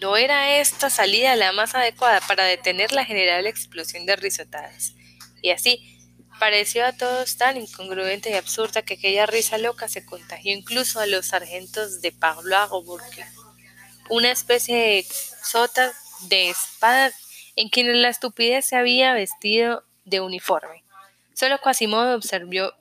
No 0.00 0.16
era 0.16 0.58
esta 0.58 0.90
salida 0.90 1.34
la 1.36 1.52
más 1.52 1.74
adecuada 1.74 2.20
para 2.20 2.44
detener 2.44 2.92
la 2.92 3.04
general 3.04 3.46
explosión 3.46 4.06
de 4.06 4.16
risotadas. 4.16 4.94
Y 5.42 5.50
así, 5.50 5.98
Pareció 6.38 6.86
a 6.86 6.92
todos 6.92 7.36
tan 7.36 7.56
incongruente 7.56 8.30
y 8.30 8.34
absurda 8.34 8.82
que 8.82 8.94
aquella 8.94 9.26
risa 9.26 9.58
loca 9.58 9.88
se 9.88 10.04
contagió 10.04 10.52
incluso 10.52 11.00
a 11.00 11.06
los 11.06 11.26
sargentos 11.26 12.00
de 12.00 12.12
Parloir 12.12 12.68
o 12.70 12.84
Bourque, 12.84 13.26
una 14.08 14.30
especie 14.30 14.76
de 14.76 15.06
sotas 15.42 15.96
de 16.28 16.50
espada 16.50 17.12
en 17.56 17.68
quienes 17.68 17.96
la 17.96 18.08
estupidez 18.08 18.66
se 18.66 18.76
había 18.76 19.14
vestido 19.14 19.82
de 20.04 20.20
uniforme. 20.20 20.84
Solo 21.34 21.58
Quasimodo 21.58 22.14
observó, 22.14 22.72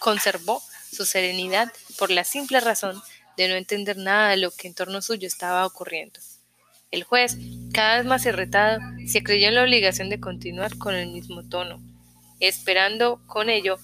conservó 0.00 0.60
su 0.92 1.06
serenidad 1.06 1.72
por 2.00 2.10
la 2.10 2.24
simple 2.24 2.60
razón 2.60 3.00
de 3.36 3.46
no 3.46 3.56
entender 3.56 3.98
nada 3.98 4.30
de 4.30 4.38
lo 4.38 4.50
que 4.50 4.66
en 4.66 4.74
torno 4.74 5.02
suyo 5.02 5.28
estaba 5.28 5.66
ocurriendo. 5.66 6.18
El 6.90 7.04
juez, 7.04 7.36
cada 7.74 7.98
vez 7.98 8.06
más 8.06 8.24
irritado, 8.24 8.80
se 9.06 9.22
creyó 9.22 9.48
en 9.48 9.54
la 9.54 9.62
obligación 9.62 10.08
de 10.08 10.18
continuar 10.18 10.78
con 10.78 10.94
el 10.94 11.08
mismo 11.08 11.46
tono, 11.46 11.78
esperando 12.40 13.20
con 13.26 13.50
ello 13.50 13.78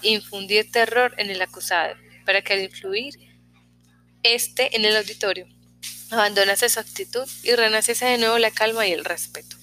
infundir 0.00 0.72
terror 0.72 1.14
en 1.18 1.28
el 1.28 1.42
acusado, 1.42 1.94
para 2.24 2.40
que 2.40 2.54
al 2.54 2.62
influir 2.62 3.14
este 4.22 4.74
en 4.74 4.86
el 4.86 4.96
auditorio 4.96 5.46
abandonase 6.10 6.70
su 6.70 6.80
actitud 6.80 7.28
y 7.42 7.54
renaciese 7.54 8.06
de 8.06 8.16
nuevo 8.16 8.38
la 8.38 8.50
calma 8.50 8.86
y 8.86 8.92
el 8.92 9.04
respeto. 9.04 9.56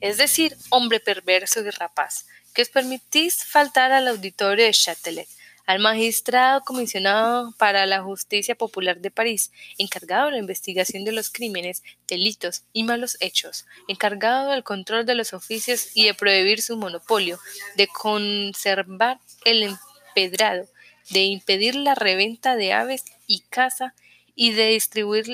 Es 0.00 0.16
decir, 0.16 0.56
hombre 0.70 1.00
perverso 1.00 1.60
y 1.60 1.68
rapaz, 1.68 2.24
que 2.54 2.62
os 2.62 2.70
permitís 2.70 3.44
faltar 3.44 3.92
al 3.92 4.08
auditorio 4.08 4.64
de 4.64 4.72
Châtelet, 4.72 5.28
al 5.66 5.78
magistrado 5.78 6.60
comisionado 6.62 7.54
para 7.56 7.86
la 7.86 8.02
justicia 8.02 8.54
popular 8.54 9.00
de 9.00 9.10
París, 9.10 9.50
encargado 9.78 10.26
de 10.26 10.32
la 10.32 10.38
investigación 10.38 11.04
de 11.04 11.12
los 11.12 11.30
crímenes, 11.30 11.82
delitos 12.06 12.64
y 12.72 12.82
malos 12.84 13.16
hechos, 13.20 13.66
encargado 13.88 14.50
del 14.50 14.62
control 14.62 15.06
de 15.06 15.14
los 15.14 15.32
oficios 15.32 15.88
y 15.94 16.06
de 16.06 16.14
prohibir 16.14 16.60
su 16.60 16.76
monopolio, 16.76 17.38
de 17.76 17.86
conservar 17.88 19.20
el 19.44 19.62
empedrado, 19.62 20.68
de 21.10 21.22
impedir 21.22 21.74
la 21.74 21.94
reventa 21.94 22.56
de 22.56 22.72
aves 22.72 23.04
y 23.26 23.40
caza 23.50 23.94
y 24.34 24.52
de 24.52 24.68
distribuir 24.68 25.26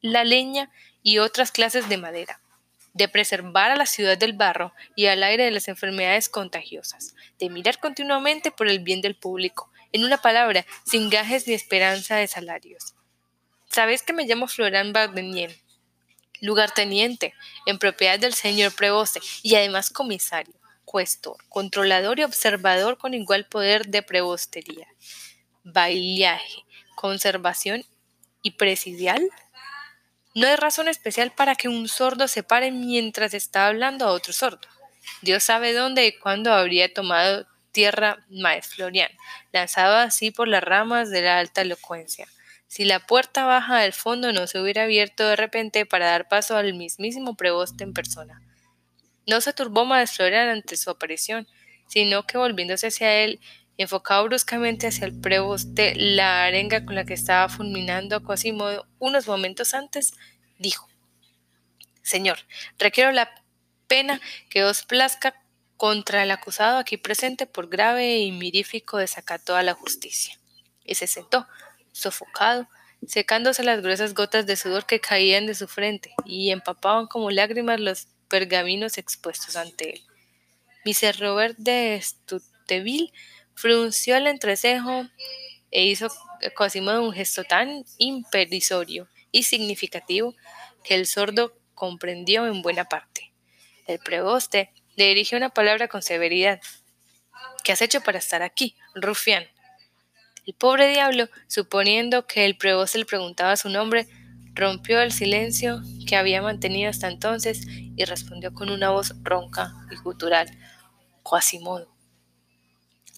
la 0.00 0.24
leña 0.24 0.70
y 1.02 1.18
otras 1.18 1.52
clases 1.52 1.88
de 1.88 1.96
madera 1.96 2.40
de 2.94 3.08
preservar 3.08 3.70
a 3.70 3.76
la 3.76 3.86
ciudad 3.86 4.16
del 4.16 4.32
barro 4.32 4.72
y 4.94 5.06
al 5.06 5.22
aire 5.22 5.44
de 5.44 5.50
las 5.50 5.68
enfermedades 5.68 6.28
contagiosas, 6.28 7.14
de 7.38 7.50
mirar 7.50 7.78
continuamente 7.80 8.50
por 8.50 8.68
el 8.68 8.78
bien 8.78 9.02
del 9.02 9.16
público, 9.16 9.70
en 9.92 10.04
una 10.04 10.22
palabra, 10.22 10.64
sin 10.86 11.10
gajes 11.10 11.46
ni 11.46 11.54
esperanza 11.54 12.16
de 12.16 12.26
salarios. 12.26 12.94
Sabéis 13.66 14.02
que 14.02 14.12
me 14.12 14.24
llamo 14.24 14.46
Florán 14.46 14.92
Bardenien, 14.92 15.54
lugarteniente, 16.40 17.34
en 17.66 17.78
propiedad 17.78 18.18
del 18.18 18.34
señor 18.34 18.74
preboste 18.74 19.20
y 19.42 19.56
además 19.56 19.90
comisario, 19.90 20.54
cuestor, 20.84 21.36
controlador 21.48 22.20
y 22.20 22.24
observador 22.24 22.98
con 22.98 23.14
igual 23.14 23.46
poder 23.46 23.86
de 23.86 24.02
prebostería, 24.02 24.86
bailaje, 25.64 26.64
conservación 26.94 27.84
y 28.42 28.52
presidial 28.52 29.28
no 30.34 30.46
hay 30.46 30.56
razón 30.56 30.88
especial 30.88 31.30
para 31.32 31.54
que 31.54 31.68
un 31.68 31.88
sordo 31.88 32.28
se 32.28 32.42
pare 32.42 32.72
mientras 32.72 33.34
está 33.34 33.68
hablando 33.68 34.06
a 34.06 34.12
otro 34.12 34.32
sordo. 34.32 34.68
Dios 35.22 35.44
sabe 35.44 35.72
dónde 35.72 36.06
y 36.06 36.18
cuándo 36.18 36.52
habría 36.52 36.92
tomado 36.92 37.46
tierra 37.72 38.24
Maes 38.30 38.66
Florian, 38.66 39.10
lanzado 39.52 39.96
así 39.96 40.30
por 40.30 40.48
las 40.48 40.62
ramas 40.62 41.10
de 41.10 41.22
la 41.22 41.38
alta 41.38 41.62
elocuencia. 41.62 42.26
Si 42.66 42.84
la 42.84 43.00
puerta 43.00 43.44
baja 43.44 43.80
del 43.80 43.92
fondo 43.92 44.32
no 44.32 44.46
se 44.46 44.60
hubiera 44.60 44.84
abierto 44.84 45.28
de 45.28 45.36
repente 45.36 45.86
para 45.86 46.06
dar 46.06 46.28
paso 46.28 46.56
al 46.56 46.74
mismísimo 46.74 47.36
preboste 47.36 47.84
en 47.84 47.92
persona. 47.92 48.42
No 49.26 49.40
se 49.40 49.52
turbó 49.52 49.84
Maes 49.84 50.12
Florian 50.12 50.48
ante 50.48 50.76
su 50.76 50.90
aparición, 50.90 51.46
sino 51.86 52.26
que 52.26 52.38
volviéndose 52.38 52.88
hacia 52.88 53.22
él, 53.22 53.40
enfocado 53.76 54.24
bruscamente 54.24 54.86
hacia 54.86 55.06
el 55.06 55.20
preboste 55.20 55.94
la 55.96 56.44
arenga 56.44 56.84
con 56.84 56.94
la 56.94 57.04
que 57.04 57.14
estaba 57.14 57.48
fulminando 57.48 58.16
a 58.16 58.22
Quasimodo 58.22 58.86
unos 58.98 59.26
momentos 59.26 59.74
antes, 59.74 60.12
dijo 60.58 60.88
Señor, 62.02 62.38
requiero 62.78 63.12
la 63.12 63.30
pena 63.86 64.20
que 64.50 64.62
os 64.64 64.82
plazca 64.82 65.34
contra 65.76 66.22
el 66.22 66.30
acusado 66.30 66.78
aquí 66.78 66.96
presente 66.96 67.46
por 67.46 67.68
grave 67.68 68.18
y 68.18 68.30
mirífico 68.30 68.98
desacato 68.98 69.56
a 69.56 69.62
la 69.62 69.74
justicia. 69.74 70.38
Y 70.84 70.94
se 70.96 71.06
sentó, 71.06 71.46
sofocado, 71.92 72.68
secándose 73.06 73.64
las 73.64 73.80
gruesas 73.80 74.14
gotas 74.14 74.46
de 74.46 74.56
sudor 74.56 74.86
que 74.86 75.00
caían 75.00 75.46
de 75.46 75.54
su 75.54 75.66
frente 75.66 76.14
y 76.26 76.50
empapaban 76.50 77.06
como 77.06 77.30
lágrimas 77.30 77.80
los 77.80 78.08
pergaminos 78.28 78.98
expuestos 78.98 79.56
ante 79.56 79.94
él. 79.94 80.02
Mr. 80.84 81.18
Robert 81.18 81.56
de 81.56 81.98
Stuteville 82.02 83.12
frunció 83.54 84.16
el 84.16 84.26
entrecejo 84.26 85.06
e 85.70 85.84
hizo 85.84 86.08
Cosimo 86.54 86.92
un 87.00 87.12
gesto 87.12 87.44
tan 87.44 87.84
imperisorio 87.98 89.08
y 89.32 89.44
significativo 89.44 90.34
que 90.82 90.94
el 90.94 91.06
sordo 91.06 91.56
comprendió 91.74 92.46
en 92.46 92.62
buena 92.62 92.84
parte. 92.84 93.32
El 93.86 93.98
preboste 93.98 94.72
le 94.96 95.08
dirigió 95.08 95.38
una 95.38 95.50
palabra 95.50 95.88
con 95.88 96.02
severidad. 96.02 96.60
¿Qué 97.64 97.72
has 97.72 97.82
hecho 97.82 98.02
para 98.02 98.18
estar 98.18 98.42
aquí, 98.42 98.76
rufián? 98.94 99.44
El 100.46 100.54
pobre 100.54 100.88
diablo, 100.88 101.28
suponiendo 101.48 102.26
que 102.26 102.44
el 102.44 102.56
preboste 102.56 102.98
le 102.98 103.06
preguntaba 103.06 103.56
su 103.56 103.70
nombre, 103.70 104.06
rompió 104.52 105.00
el 105.00 105.12
silencio 105.12 105.80
que 106.06 106.16
había 106.16 106.42
mantenido 106.42 106.90
hasta 106.90 107.08
entonces 107.08 107.66
y 107.66 108.04
respondió 108.04 108.52
con 108.52 108.70
una 108.70 108.90
voz 108.90 109.14
ronca 109.22 109.72
y 109.90 109.96
gutural. 109.96 110.48
Quasimodo. 111.22 111.93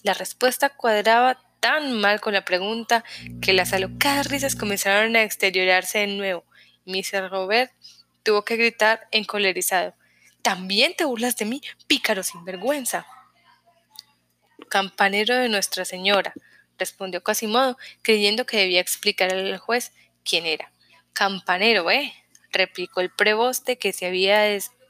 La 0.03 0.13
respuesta 0.13 0.69
cuadraba 0.69 1.39
tan 1.59 1.99
mal 1.99 2.21
con 2.21 2.33
la 2.33 2.45
pregunta 2.45 3.03
que 3.41 3.53
las 3.53 3.73
alocadas 3.73 4.29
risas 4.29 4.55
comenzaron 4.55 5.15
a 5.15 5.23
exteriorarse 5.23 5.99
de 5.99 6.07
nuevo 6.07 6.45
Mr. 6.85 7.29
Robert 7.29 7.71
tuvo 8.23 8.43
que 8.43 8.55
gritar 8.57 9.07
encolerizado. 9.11 9.93
¿También 10.41 10.93
te 10.95 11.05
burlas 11.05 11.35
de 11.37 11.45
mí, 11.45 11.61
pícaro 11.87 12.23
sinvergüenza? 12.23 13.05
Campanero 14.69 15.35
de 15.35 15.49
Nuestra 15.49 15.85
Señora, 15.85 16.33
respondió 16.77 17.23
Quasimodo, 17.23 17.77
creyendo 18.01 18.45
que 18.45 18.57
debía 18.57 18.81
explicar 18.81 19.33
al 19.33 19.57
juez 19.57 19.93
quién 20.23 20.45
era. 20.45 20.71
Campanero, 21.13 21.89
¿eh? 21.89 22.13
replicó 22.51 23.01
el 23.01 23.11
preboste 23.11 23.77
que 23.77 23.93
se 23.93 24.05
había 24.05 24.47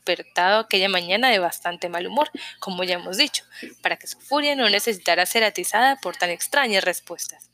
despertado 0.07 0.59
aquella 0.59 0.89
mañana 0.89 1.29
de 1.29 1.39
bastante 1.39 1.89
mal 1.89 2.07
humor, 2.07 2.29
como 2.59 2.83
ya 2.83 2.95
hemos 2.95 3.17
dicho, 3.17 3.43
para 3.81 3.97
que 3.97 4.07
su 4.07 4.19
furia 4.19 4.55
no 4.55 4.69
necesitara 4.69 5.25
ser 5.25 5.43
atizada 5.43 5.97
por 5.97 6.15
tan 6.15 6.29
extrañas 6.29 6.83
respuestas. 6.83 7.49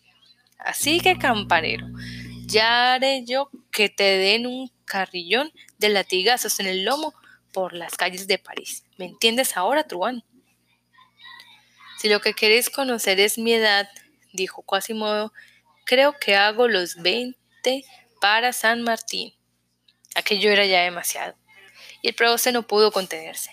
Así 0.57 0.99
que, 0.99 1.17
campanero, 1.17 1.87
ya 2.45 2.93
haré 2.93 3.25
yo 3.25 3.49
que 3.71 3.89
te 3.89 4.03
den 4.03 4.45
un 4.45 4.71
carrillón 4.85 5.51
de 5.77 5.89
latigazos 5.89 6.59
en 6.59 6.67
el 6.67 6.85
lomo 6.85 7.13
por 7.51 7.73
las 7.73 7.95
calles 7.95 8.27
de 8.27 8.37
París. 8.37 8.83
¿Me 8.97 9.05
entiendes 9.05 9.57
ahora, 9.57 9.83
Truán? 9.83 10.23
Si 11.97 12.09
lo 12.09 12.21
que 12.21 12.33
queréis 12.33 12.69
conocer 12.69 13.19
es 13.19 13.37
mi 13.37 13.53
edad, 13.53 13.89
dijo 14.33 14.61
Quasimodo, 14.61 15.33
creo 15.85 16.13
que 16.19 16.35
hago 16.35 16.67
los 16.67 16.95
veinte 16.95 17.85
para 18.21 18.53
San 18.53 18.81
Martín. 18.81 19.33
Aquello 20.15 20.51
era 20.51 20.65
ya 20.65 20.81
demasiado 20.81 21.35
y 22.03 22.09
el 22.09 22.13
preboste 22.13 22.51
no 22.51 22.67
pudo 22.67 22.91
contenerse. 22.91 23.49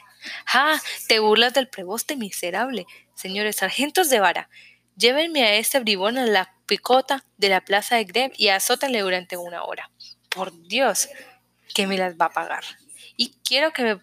¡Ah! 0.47 0.79
Te 1.09 1.21
burlas 1.21 1.55
del 1.55 1.69
preboste 1.69 2.17
miserable. 2.17 2.85
Señores 3.15 3.57
sargentos 3.57 4.11
de 4.11 4.21
vara, 4.21 4.51
llévenme 4.97 5.45
a 5.45 5.55
este 5.55 5.81
bribón 5.81 6.19
a 6.19 6.27
la 6.27 6.55
picota 6.67 7.25
de 7.39 7.49
la 7.49 7.63
plaza 7.63 7.97
de 7.97 8.05
Greve 8.05 8.35
y 8.37 8.49
azótale 8.49 9.01
durante 9.01 9.39
una 9.39 9.65
hora. 9.65 9.91
Por 10.29 10.53
Dios, 10.67 11.09
que 11.75 11.87
me 11.87 11.97
las 11.97 12.17
va 12.17 12.27
a 12.27 12.33
pagar. 12.33 12.65
Y 13.17 13.35
quiero 13.45 13.73
que 13.73 13.99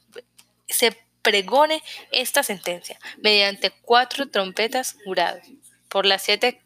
se 0.67 0.97
pregone 1.21 1.83
esta 2.11 2.41
sentencia 2.41 2.99
mediante 3.17 3.71
cuatro 3.81 4.29
trompetas 4.29 4.95
juradas 5.03 5.45
por 5.89 6.05
las 6.05 6.21
siete 6.23 6.61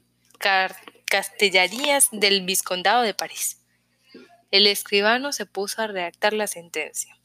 castellarías 1.06 2.10
del 2.12 2.46
vizcondado 2.46 3.02
de 3.02 3.14
París. 3.14 3.58
El 4.52 4.68
escribano 4.68 5.32
se 5.34 5.46
puso 5.46 5.82
a 5.82 5.88
redactar 5.88 6.34
la 6.34 6.48
sentencia. 6.48 7.18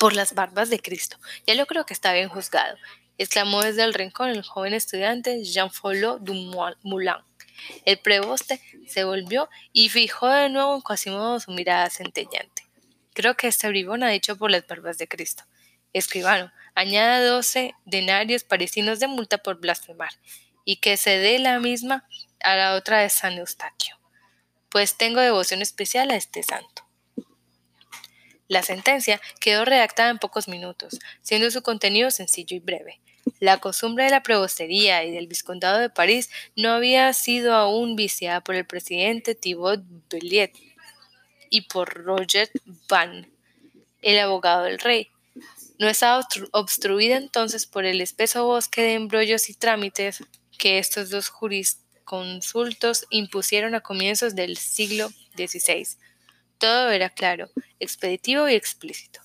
Por 0.00 0.14
las 0.14 0.32
barbas 0.32 0.70
de 0.70 0.78
Cristo, 0.78 1.18
ya 1.46 1.54
lo 1.54 1.66
creo 1.66 1.84
que 1.84 1.92
está 1.92 2.14
bien 2.14 2.30
juzgado, 2.30 2.74
exclamó 3.18 3.60
desde 3.62 3.84
el 3.84 3.92
rincón 3.92 4.30
el 4.30 4.42
joven 4.42 4.72
estudiante 4.72 5.44
Jean 5.44 5.70
Follot 5.70 6.22
du 6.22 6.32
Moulin. 6.82 7.16
El 7.84 7.98
preboste 7.98 8.62
se 8.86 9.04
volvió 9.04 9.50
y 9.74 9.90
fijó 9.90 10.26
de 10.28 10.48
nuevo 10.48 10.74
en 10.74 10.80
Quasimodo 10.80 11.38
su 11.38 11.50
mirada 11.50 11.90
centellante. 11.90 12.66
Creo 13.12 13.36
que 13.36 13.48
este 13.48 13.68
bribón 13.68 14.02
ha 14.02 14.08
dicho 14.08 14.38
por 14.38 14.50
las 14.50 14.66
barbas 14.66 14.96
de 14.96 15.06
Cristo. 15.06 15.44
Escribano, 15.92 16.50
añada 16.74 17.22
doce 17.22 17.74
denarios 17.84 18.42
parisinos 18.42 19.00
de 19.00 19.06
multa 19.06 19.36
por 19.36 19.60
blasfemar, 19.60 20.12
y 20.64 20.76
que 20.76 20.96
se 20.96 21.18
dé 21.18 21.38
la 21.40 21.60
misma 21.60 22.08
a 22.42 22.56
la 22.56 22.74
otra 22.74 23.00
de 23.00 23.10
San 23.10 23.34
Eustaquio, 23.34 23.98
pues 24.70 24.96
tengo 24.96 25.20
devoción 25.20 25.60
especial 25.60 26.10
a 26.10 26.16
este 26.16 26.42
santo. 26.42 26.89
La 28.50 28.64
sentencia 28.64 29.20
quedó 29.38 29.64
redactada 29.64 30.10
en 30.10 30.18
pocos 30.18 30.48
minutos, 30.48 30.98
siendo 31.22 31.52
su 31.52 31.62
contenido 31.62 32.10
sencillo 32.10 32.56
y 32.56 32.58
breve. 32.58 33.00
La 33.38 33.58
costumbre 33.58 34.02
de 34.06 34.10
la 34.10 34.24
prebostería 34.24 35.04
y 35.04 35.12
del 35.12 35.28
vizcondado 35.28 35.78
de 35.78 35.88
París 35.88 36.30
no 36.56 36.70
había 36.72 37.12
sido 37.12 37.54
aún 37.54 37.94
viciada 37.94 38.40
por 38.40 38.56
el 38.56 38.66
presidente 38.66 39.36
Thibaut 39.36 39.84
Belliet 40.10 40.50
y 41.48 41.60
por 41.60 41.94
Roger 41.94 42.50
Van, 42.88 43.30
el 44.02 44.18
abogado 44.18 44.64
del 44.64 44.80
rey. 44.80 45.10
No 45.78 45.88
estaba 45.88 46.26
obstruida 46.50 47.18
entonces 47.18 47.66
por 47.66 47.84
el 47.84 48.00
espeso 48.00 48.46
bosque 48.46 48.82
de 48.82 48.94
embrollos 48.94 49.48
y 49.48 49.54
trámites 49.54 50.24
que 50.58 50.80
estos 50.80 51.08
dos 51.08 51.28
jurisconsultos 51.28 53.06
impusieron 53.10 53.76
a 53.76 53.80
comienzos 53.80 54.34
del 54.34 54.56
siglo 54.56 55.08
XVI. 55.36 55.86
Todo 56.60 56.90
era 56.90 57.08
claro, 57.08 57.48
expeditivo 57.78 58.46
y 58.46 58.54
explícito. 58.54 59.20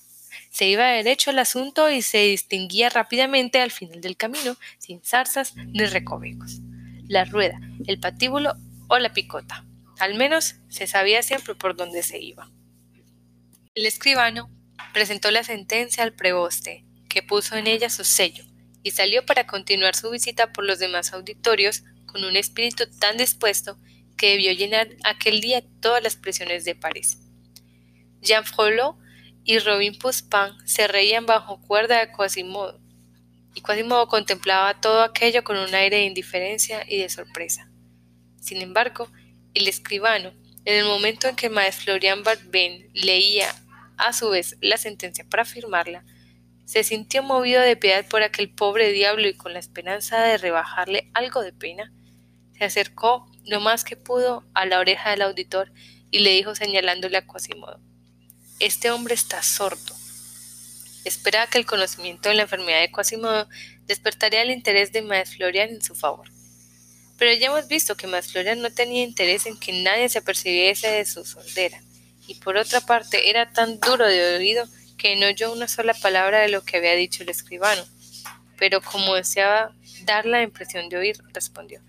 Se 0.48 0.66
iba 0.68 0.86
derecho 0.86 1.28
al 1.28 1.38
asunto 1.38 1.90
y 1.90 2.00
se 2.00 2.22
distinguía 2.28 2.88
rápidamente 2.88 3.60
al 3.60 3.70
final 3.70 4.00
del 4.00 4.16
camino, 4.16 4.56
sin 4.78 5.02
zarzas 5.02 5.54
ni 5.54 5.84
recovecos. 5.84 6.60
La 7.06 7.26
rueda, 7.26 7.60
el 7.86 8.00
patíbulo 8.00 8.54
o 8.88 8.98
la 8.98 9.12
picota. 9.12 9.66
Al 9.98 10.14
menos 10.14 10.54
se 10.70 10.86
sabía 10.86 11.22
siempre 11.22 11.54
por 11.54 11.76
dónde 11.76 12.02
se 12.02 12.18
iba. 12.18 12.50
El 13.74 13.84
escribano 13.84 14.50
presentó 14.94 15.30
la 15.30 15.44
sentencia 15.44 16.04
al 16.04 16.14
preboste, 16.14 16.86
que 17.10 17.22
puso 17.22 17.56
en 17.56 17.66
ella 17.66 17.90
su 17.90 18.04
sello, 18.04 18.44
y 18.82 18.92
salió 18.92 19.26
para 19.26 19.46
continuar 19.46 19.94
su 19.94 20.08
visita 20.08 20.54
por 20.54 20.64
los 20.64 20.78
demás 20.78 21.12
auditorios 21.12 21.84
con 22.06 22.24
un 22.24 22.34
espíritu 22.34 22.84
tan 22.98 23.18
dispuesto 23.18 23.78
que 24.16 24.30
debió 24.30 24.52
llenar 24.52 24.88
aquel 25.04 25.42
día 25.42 25.62
todas 25.82 26.02
las 26.02 26.16
prisiones 26.16 26.64
de 26.64 26.74
París. 26.74 27.18
Jean 28.20 28.44
Frollo 28.44 28.96
y 29.44 29.58
Robin 29.60 29.96
Poussin 29.96 30.54
se 30.64 30.88
reían 30.88 31.24
bajo 31.24 31.60
cuerda 31.60 32.00
de 32.00 32.10
Quasimodo, 32.12 32.80
y 33.54 33.60
Quasimodo 33.60 34.08
contemplaba 34.08 34.80
todo 34.80 35.02
aquello 35.02 35.44
con 35.44 35.56
un 35.56 35.74
aire 35.74 35.98
de 35.98 36.04
indiferencia 36.04 36.84
y 36.88 36.98
de 36.98 37.08
sorpresa. 37.08 37.70
Sin 38.40 38.60
embargo, 38.60 39.08
el 39.54 39.68
escribano, 39.68 40.32
en 40.64 40.78
el 40.78 40.84
momento 40.84 41.28
en 41.28 41.36
que 41.36 41.48
Maes 41.48 41.76
Florian 41.76 42.24
Barbin 42.24 42.90
leía 42.92 43.48
a 43.96 44.12
su 44.12 44.30
vez 44.30 44.56
la 44.60 44.76
sentencia 44.76 45.24
para 45.28 45.44
firmarla, 45.44 46.04
se 46.64 46.82
sintió 46.82 47.22
movido 47.22 47.62
de 47.62 47.76
piedad 47.76 48.04
por 48.08 48.24
aquel 48.24 48.50
pobre 48.50 48.90
diablo 48.90 49.28
y 49.28 49.34
con 49.34 49.52
la 49.52 49.60
esperanza 49.60 50.20
de 50.22 50.38
rebajarle 50.38 51.08
algo 51.14 51.42
de 51.42 51.52
pena, 51.52 51.92
se 52.58 52.64
acercó 52.64 53.30
lo 53.44 53.60
más 53.60 53.84
que 53.84 53.96
pudo 53.96 54.44
a 54.54 54.66
la 54.66 54.80
oreja 54.80 55.10
del 55.10 55.22
auditor 55.22 55.72
y 56.10 56.20
le 56.20 56.30
dijo 56.30 56.56
señalándole 56.56 57.18
a 57.18 57.26
Quasimodo 57.26 57.80
este 58.58 58.90
hombre 58.90 59.14
está 59.14 59.42
sordo. 59.42 59.94
Esperaba 61.04 61.46
que 61.46 61.58
el 61.58 61.66
conocimiento 61.66 62.28
de 62.28 62.36
la 62.36 62.42
enfermedad 62.42 62.80
de 62.80 62.90
Quasimodo 62.90 63.48
despertaría 63.86 64.42
el 64.42 64.50
interés 64.50 64.92
de 64.92 65.02
Maes 65.02 65.36
Florian 65.36 65.68
en 65.68 65.82
su 65.82 65.94
favor. 65.94 66.30
Pero 67.18 67.32
ya 67.34 67.46
hemos 67.46 67.68
visto 67.68 67.96
que 67.96 68.06
Maes 68.06 68.32
Florian 68.32 68.60
no 68.60 68.72
tenía 68.72 69.04
interés 69.04 69.46
en 69.46 69.58
que 69.58 69.72
nadie 69.72 70.08
se 70.08 70.18
apercibiese 70.18 70.88
de 70.88 71.04
su 71.04 71.24
sordera, 71.24 71.80
y 72.26 72.34
por 72.36 72.56
otra 72.56 72.80
parte 72.80 73.30
era 73.30 73.52
tan 73.52 73.78
duro 73.78 74.06
de 74.06 74.36
oído 74.36 74.66
que 74.98 75.16
no 75.16 75.26
oyó 75.26 75.52
una 75.52 75.68
sola 75.68 75.94
palabra 75.94 76.40
de 76.40 76.48
lo 76.48 76.64
que 76.64 76.78
había 76.78 76.94
dicho 76.94 77.22
el 77.22 77.28
escribano. 77.28 77.84
Pero 78.58 78.80
como 78.80 79.14
deseaba 79.14 79.74
dar 80.04 80.24
la 80.24 80.42
impresión 80.42 80.88
de 80.88 80.96
oír, 80.96 81.18
respondió 81.32 81.82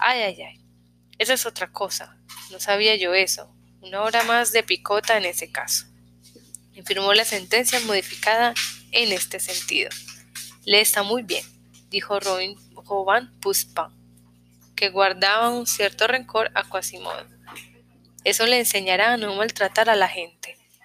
Ay, 0.00 0.22
ay, 0.22 0.42
ay, 0.42 0.60
eso 1.18 1.32
es 1.32 1.46
otra 1.46 1.70
cosa. 1.70 2.16
No 2.50 2.58
sabía 2.58 2.96
yo 2.96 3.14
eso. 3.14 3.54
Una 3.80 4.02
hora 4.02 4.24
más 4.24 4.50
de 4.50 4.62
picota 4.62 5.16
en 5.16 5.24
ese 5.24 5.50
caso 5.52 5.89
firmó 6.84 7.12
la 7.14 7.24
sentencia 7.24 7.80
modificada 7.80 8.54
en 8.92 9.12
este 9.12 9.40
sentido. 9.40 9.90
Le 10.64 10.80
está 10.80 11.02
muy 11.02 11.22
bien, 11.22 11.44
dijo 11.90 12.20
Robin 12.20 12.56
Jovan 12.74 13.32
Puspin, 13.40 13.86
que 14.76 14.90
guardaba 14.90 15.50
un 15.50 15.66
cierto 15.66 16.06
rencor 16.06 16.50
a 16.54 16.64
Quasimodo. 16.64 17.26
Eso 18.24 18.46
le 18.46 18.58
enseñará 18.58 19.14
a 19.14 19.16
no 19.16 19.34
maltratar 19.34 19.88
a 19.88 19.96
la 19.96 20.08
gente. 20.08 20.59